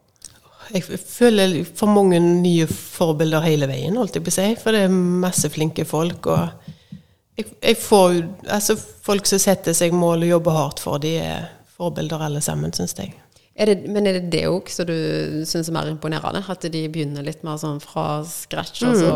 Jeg 0.71 0.99
føler 1.03 1.55
for 1.67 1.91
mange 1.91 2.19
nye 2.21 2.67
forbilder 2.69 3.43
hele 3.45 3.67
veien, 3.69 3.97
holdt 3.99 4.17
jeg 4.17 4.25
på 4.25 4.31
å 4.31 4.35
si. 4.37 4.47
For 4.61 4.75
det 4.75 4.85
er 4.85 4.93
masse 4.93 5.49
flinke 5.51 5.85
folk. 5.87 6.29
Og 6.31 7.01
jeg, 7.39 7.47
jeg 7.57 7.79
får 7.81 8.21
Altså, 8.47 8.77
folk 8.77 9.27
som 9.29 9.41
setter 9.41 9.75
seg 9.77 9.95
mål 9.95 10.27
og 10.27 10.33
jobber 10.35 10.57
hardt 10.57 10.83
for, 10.83 11.01
de 11.01 11.17
er 11.23 11.49
forbilder 11.75 12.27
alle 12.27 12.41
sammen, 12.45 12.73
syns 12.75 12.95
jeg. 12.99 13.15
Er 13.55 13.67
det, 13.67 13.89
men 13.91 14.07
er 14.07 14.19
det 14.19 14.29
det 14.31 14.45
òg 14.49 14.69
som 14.71 14.87
du 14.87 14.95
syns 15.47 15.67
er 15.69 15.75
mer 15.75 15.89
imponerende? 15.91 16.43
At 16.49 16.63
de 16.71 16.85
begynner 16.89 17.25
litt 17.25 17.43
mer 17.45 17.59
sånn 17.61 17.81
fra 17.83 18.21
scratch, 18.27 18.85
og 18.87 18.95
så 18.97 19.15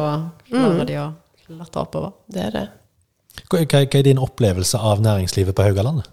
klarer 0.49 0.89
de 0.89 0.97
å 1.01 1.05
klatre 1.45 1.85
oppover? 1.85 2.17
Det 2.31 2.43
er 2.49 2.57
det. 2.57 2.65
Hva 3.51 3.63
hva 3.63 3.83
er 3.85 4.05
din 4.07 4.21
opplevelse 4.21 4.79
av 4.79 5.01
næringslivet 5.03 5.55
på 5.55 5.65
Haugalandet? 5.65 6.11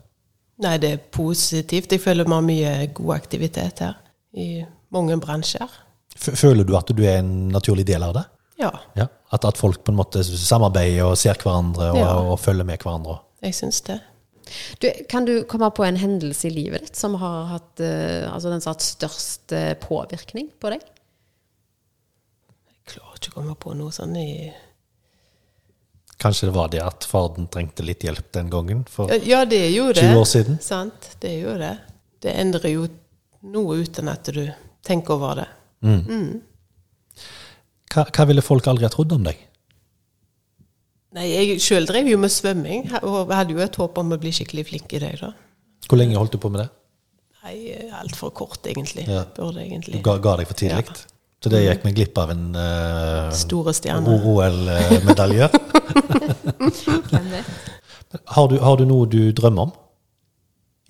Nei, 0.62 0.76
det 0.78 0.90
er 0.94 1.02
positivt. 1.14 1.90
Jeg 1.90 2.02
føler 2.02 2.28
vi 2.28 2.34
har 2.36 2.46
mye 2.46 2.72
god 2.94 3.14
aktivitet 3.16 3.82
her. 3.82 3.98
I 4.32 4.62
mange 4.92 5.16
bransjer. 5.20 5.68
F- 6.16 6.34
Føler 6.38 6.64
du 6.68 6.74
at 6.76 6.90
du 6.92 7.02
er 7.04 7.18
en 7.22 7.48
naturlig 7.54 7.86
del 7.88 8.02
av 8.06 8.14
det? 8.18 8.24
Ja, 8.60 8.70
Ja. 8.98 9.08
At, 9.32 9.44
at 9.48 9.56
folk 9.56 9.80
på 9.82 9.90
en 9.94 9.96
måte 9.96 10.20
samarbeider 10.22 11.06
og 11.08 11.16
ser 11.16 11.34
hverandre 11.40 11.90
og, 11.94 11.96
Ja. 11.98 12.10
og 12.20 12.38
følger 12.40 12.64
med 12.68 12.78
hverandre? 12.84 13.18
jeg 13.42 13.54
syns 13.58 13.80
det. 13.88 13.96
Du, 14.82 14.86
kan 15.08 15.24
du 15.24 15.44
komme 15.48 15.70
på 15.74 15.82
en 15.86 15.96
hendelse 15.96 16.46
i 16.46 16.50
livet 16.52 16.82
ditt 16.84 16.96
som 16.98 17.14
har 17.18 17.46
hatt 17.54 17.80
eh, 17.80 18.26
altså 18.30 18.50
den 18.52 18.60
som 18.60 18.70
har 18.70 18.76
hatt 18.76 18.84
størst 18.84 19.52
eh, 19.56 19.72
påvirkning 19.80 20.50
på 20.60 20.70
deg? 20.74 20.82
Jeg 22.68 22.92
klarer 22.92 23.16
ikke 23.18 23.32
å 23.32 23.36
komme 23.40 23.54
på 23.56 23.72
noe 23.78 23.90
sånn 23.94 24.14
i 24.20 24.52
Kanskje 26.22 26.46
det 26.50 26.54
var 26.54 26.68
det 26.70 26.82
at 26.84 27.02
faren 27.08 27.48
trengte 27.50 27.82
litt 27.82 28.04
hjelp 28.06 28.28
den 28.36 28.50
gangen? 28.52 28.84
For 28.86 29.10
Ja, 29.26 29.40
det 29.48 29.58
er 29.64 29.72
jo 29.74 29.88
det. 29.90 30.04
20 30.06 30.20
år 30.20 30.28
siden? 30.30 30.58
Sant. 30.62 31.08
Det 31.22 31.32
er 31.32 31.40
jo 31.48 31.54
det. 31.58 31.72
Det 32.22 32.34
endrer 32.38 32.70
jo 32.76 32.84
noe 33.50 33.80
uten 33.82 34.10
at 34.12 34.28
du 34.30 34.44
tenker 34.86 35.14
over 35.16 35.42
det. 35.42 35.48
hva, 37.92 38.04
hva 38.08 38.26
ville 38.28 38.44
folk 38.44 38.68
aldri 38.70 38.86
ha 38.86 38.92
trodd 38.92 39.14
om 39.16 39.24
deg? 39.26 39.40
Nei, 41.12 41.26
jeg 41.28 41.60
sjøl 41.60 41.84
drev 41.88 42.08
jo 42.08 42.18
med 42.20 42.32
svømming, 42.32 42.86
og 43.04 43.32
hadde 43.34 43.52
jo 43.52 43.60
et 43.60 43.76
håp 43.76 43.98
om 44.00 44.14
å 44.14 44.20
bli 44.20 44.32
skikkelig 44.32 44.64
flink 44.70 44.94
i 44.96 45.02
det. 45.02 45.16
da. 45.20 45.32
Hvor 45.88 46.00
lenge 46.00 46.16
holdt 46.16 46.32
du 46.32 46.40
på 46.40 46.48
med 46.52 46.64
det? 46.64 46.68
Nei, 47.42 47.56
altfor 47.98 48.30
kort, 48.32 48.62
egentlig. 48.70 49.04
Ja. 49.10 49.26
Burde 49.36 49.66
Du 49.90 49.98
ga, 50.00 50.16
ga 50.22 50.36
deg 50.40 50.48
for 50.48 50.56
tidlig? 50.56 50.86
Ja. 50.88 51.08
Så 51.42 51.50
det 51.50 51.64
gikk 51.64 51.82
vi 51.82 51.92
glipp 51.96 52.18
av 52.22 52.30
en 52.30 52.44
uh, 52.54 53.32
stjerner. 53.34 54.26
OL-medalje. 54.30 55.48
Har, 58.28 58.48
du, 58.48 58.58
har 58.60 58.76
du 58.76 58.84
noe 58.84 59.06
du 59.08 59.32
drømmer 59.32 59.62
om 59.64 59.70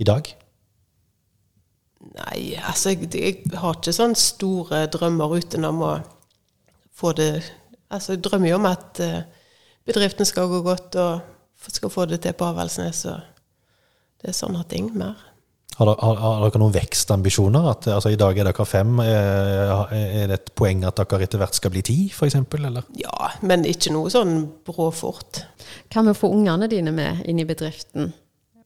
i 0.02 0.04
dag? 0.04 0.26
Nei, 2.12 2.54
altså, 2.60 2.92
jeg, 2.92 3.08
jeg 3.14 3.58
har 3.62 3.78
ikke 3.78 3.94
sånne 3.96 4.20
store 4.20 4.84
drømmer 4.92 5.38
utenom 5.40 5.84
å 5.86 5.92
få 6.92 7.14
det 7.16 7.32
Altså, 7.92 8.14
jeg 8.14 8.22
drømmer 8.24 8.48
jo 8.48 8.56
om 8.56 8.66
at 8.70 9.00
eh, 9.04 9.24
bedriften 9.84 10.24
skal 10.24 10.46
gå 10.48 10.62
godt, 10.64 10.94
og 10.96 11.66
skal 11.68 11.90
få 11.92 12.06
det 12.08 12.22
til 12.24 12.32
på 12.32 12.46
Avaldsnes, 12.48 13.02
og 13.04 13.18
det 14.22 14.30
er 14.30 14.38
sånne 14.38 14.62
ting 14.70 14.86
mer. 14.96 15.18
Har 15.76 15.88
dere, 15.88 16.04
har, 16.04 16.18
har 16.20 16.42
dere 16.46 16.60
noen 16.60 16.74
vekstambisjoner? 16.74 17.68
At, 17.70 17.90
altså, 17.92 18.12
I 18.12 18.18
dag 18.20 18.38
er 18.38 18.48
dere 18.48 18.66
fem. 18.68 18.98
Er, 19.04 19.92
er 19.92 20.32
det 20.32 20.38
et 20.38 20.50
poeng 20.58 20.86
at 20.88 21.00
dere 21.00 21.26
etter 21.26 21.40
hvert 21.40 21.56
skal 21.56 21.72
bli 21.72 21.84
ti, 21.84 21.98
f.eks.? 22.12 22.36
Eller? 22.58 22.88
Ja, 22.96 23.30
men 23.44 23.64
ikke 23.68 23.94
noe 23.94 24.12
sånn 24.12 24.46
brå 24.66 24.90
fort. 24.96 25.44
Kan 25.92 26.08
vi 26.08 26.16
få 26.16 26.32
ungene 26.32 26.68
dine 26.70 26.92
med 26.96 27.24
inn 27.28 27.40
i 27.40 27.48
bedriften? 27.48 28.12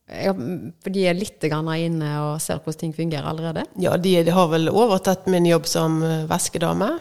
Ja, 0.07 0.31
for 0.31 0.95
de 0.95 1.03
er 1.11 1.16
litt 1.19 1.42
inne 1.42 2.11
og 2.23 2.37
ser 2.42 2.61
hvordan 2.62 2.79
ting 2.79 2.92
fungerer 2.95 3.27
allerede. 3.27 3.64
Ja, 3.83 3.97
de, 3.99 4.12
de 4.23 4.31
har 4.31 4.47
vel 4.53 4.71
overtatt 4.71 5.27
min 5.27 5.49
jobb 5.49 5.66
som 5.66 5.99
eh, 6.07 6.29
vaskedame. 6.31 6.92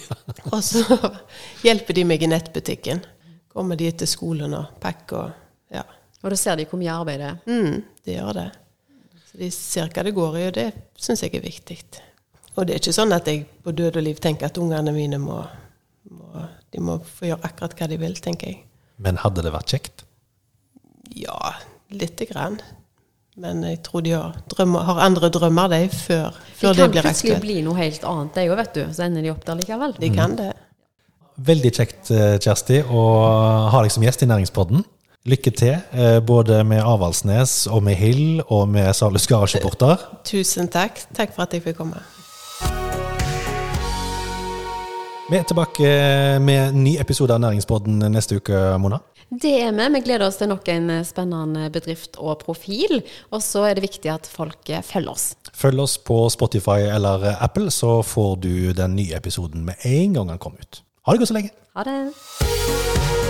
og 0.52 0.62
så 0.64 0.80
hjelper 1.64 1.98
de 1.98 2.06
meg 2.08 2.24
i 2.24 2.30
nettbutikken. 2.32 3.02
Kommer 3.52 3.76
de 3.76 3.90
til 3.92 4.08
skolen 4.08 4.56
og 4.56 4.78
pakker 4.80 5.18
og 5.20 5.74
ja. 5.76 5.84
Og 6.24 6.32
da 6.32 6.38
ser 6.40 6.56
de 6.56 6.64
hvor 6.70 6.80
mye 6.80 6.94
arbeid 6.94 7.20
det 7.20 7.28
er. 7.28 7.42
Mm, 7.44 7.76
de 8.06 8.16
gjør 8.16 8.38
det. 8.38 8.46
Så 9.28 9.42
de 9.42 9.50
ser 9.52 9.92
hva 9.92 10.06
det 10.06 10.14
går 10.16 10.40
i, 10.40 10.46
og 10.48 10.56
det 10.56 10.66
syns 11.04 11.24
jeg 11.26 11.36
er 11.36 11.44
viktig. 11.44 11.78
Og 12.54 12.64
det 12.64 12.78
er 12.78 12.80
ikke 12.80 12.96
sånn 12.96 13.12
at 13.12 13.28
jeg 13.28 13.44
på 13.60 13.74
død 13.76 14.00
og 14.00 14.06
liv 14.06 14.24
tenker 14.24 14.48
at 14.48 14.62
ungene 14.62 14.94
mine 14.94 15.20
må, 15.20 15.42
må 16.14 16.48
De 16.72 16.80
må 16.82 16.96
få 17.04 17.28
gjøre 17.28 17.44
akkurat 17.44 17.76
hva 17.76 17.90
de 17.92 18.00
vil, 18.00 18.16
tenker 18.24 18.54
jeg. 18.54 18.64
Men 19.04 19.20
hadde 19.20 19.44
det 19.44 19.52
vært 19.52 19.76
kjekt? 19.76 20.06
Ja, 21.14 21.52
lite 22.00 22.26
grann. 22.30 22.58
Men 23.36 23.64
jeg 23.66 23.80
tror 23.82 24.04
de 24.06 24.12
har, 24.14 24.36
drømmer, 24.50 24.84
har 24.86 25.00
andre 25.02 25.30
drømmer, 25.34 25.72
de, 25.72 25.88
før, 25.90 26.36
De 26.36 26.58
før 26.60 26.76
det 26.78 26.84
kan 26.94 27.08
plutselig 27.08 27.40
bli 27.42 27.56
noe 27.66 27.74
helt 27.80 28.04
annet, 28.06 28.34
det 28.36 28.44
òg, 28.46 28.56
vet 28.60 28.76
du. 28.76 28.84
Så 28.94 29.06
ender 29.08 29.26
de 29.26 29.32
opp 29.32 29.42
der 29.46 29.58
likevel. 29.58 29.96
De 29.98 30.10
kan 30.14 30.36
det. 30.38 30.52
Veldig 31.34 31.72
kjekt, 31.74 32.12
eh, 32.14 32.36
Kjersti, 32.38 32.84
å 32.86 33.04
ha 33.74 33.80
deg 33.82 33.90
som 33.90 34.04
gjest 34.06 34.22
i 34.22 34.30
Næringspodden. 34.30 34.84
Lykke 35.26 35.50
til, 35.56 35.74
eh, 35.98 36.20
både 36.20 36.60
med 36.68 36.84
Avaldsnes 36.84 37.66
og 37.66 37.82
med 37.82 37.96
Hill 37.98 38.42
og 38.46 38.68
med 38.68 38.94
Salus 38.94 39.26
garasjeporter. 39.26 39.98
Tusen 40.22 40.68
takk. 40.68 41.00
Takk 41.16 41.34
for 41.34 41.42
at 41.42 41.56
jeg 41.56 41.64
fikk 41.64 41.80
komme. 41.80 41.98
Vi 45.24 45.38
er 45.38 45.44
tilbake 45.48 45.88
med 46.44 46.58
en 46.68 46.82
ny 46.84 46.98
episode 47.00 47.32
av 47.32 47.40
Næringspodden 47.40 48.02
neste 48.12 48.36
uke, 48.36 48.58
Mona. 48.76 48.98
Det 49.32 49.54
er 49.56 49.72
vi. 49.72 49.86
Vi 49.94 50.02
gleder 50.04 50.26
oss 50.26 50.36
til 50.36 50.50
nok 50.50 50.68
en 50.68 50.90
eh, 50.92 51.06
spennende 51.08 51.70
bedrift 51.72 52.18
og 52.20 52.42
profil. 52.44 53.00
Og 53.32 53.40
så 53.40 53.64
er 53.70 53.78
det 53.78 53.86
viktig 53.86 54.12
at 54.12 54.28
folk 54.28 54.68
eh, 54.68 54.84
følger 54.84 55.14
oss. 55.14 55.26
Følg 55.56 55.80
oss 55.86 55.96
på 55.96 56.18
Spotify 56.28 56.84
eller 56.92 57.30
Apple, 57.38 57.72
så 57.72 58.02
får 58.04 58.36
du 58.44 58.54
den 58.76 58.98
nye 59.00 59.16
episoden 59.16 59.64
med 59.64 59.80
en 59.88 60.18
gang 60.20 60.34
den 60.34 60.44
kommer 60.44 60.60
ut. 60.60 60.84
Ha 61.08 61.16
det 61.16 61.24
godt 61.24 61.32
så 61.32 61.40
lenge. 61.40 61.56
Ha 61.72 61.88
det. 61.88 63.23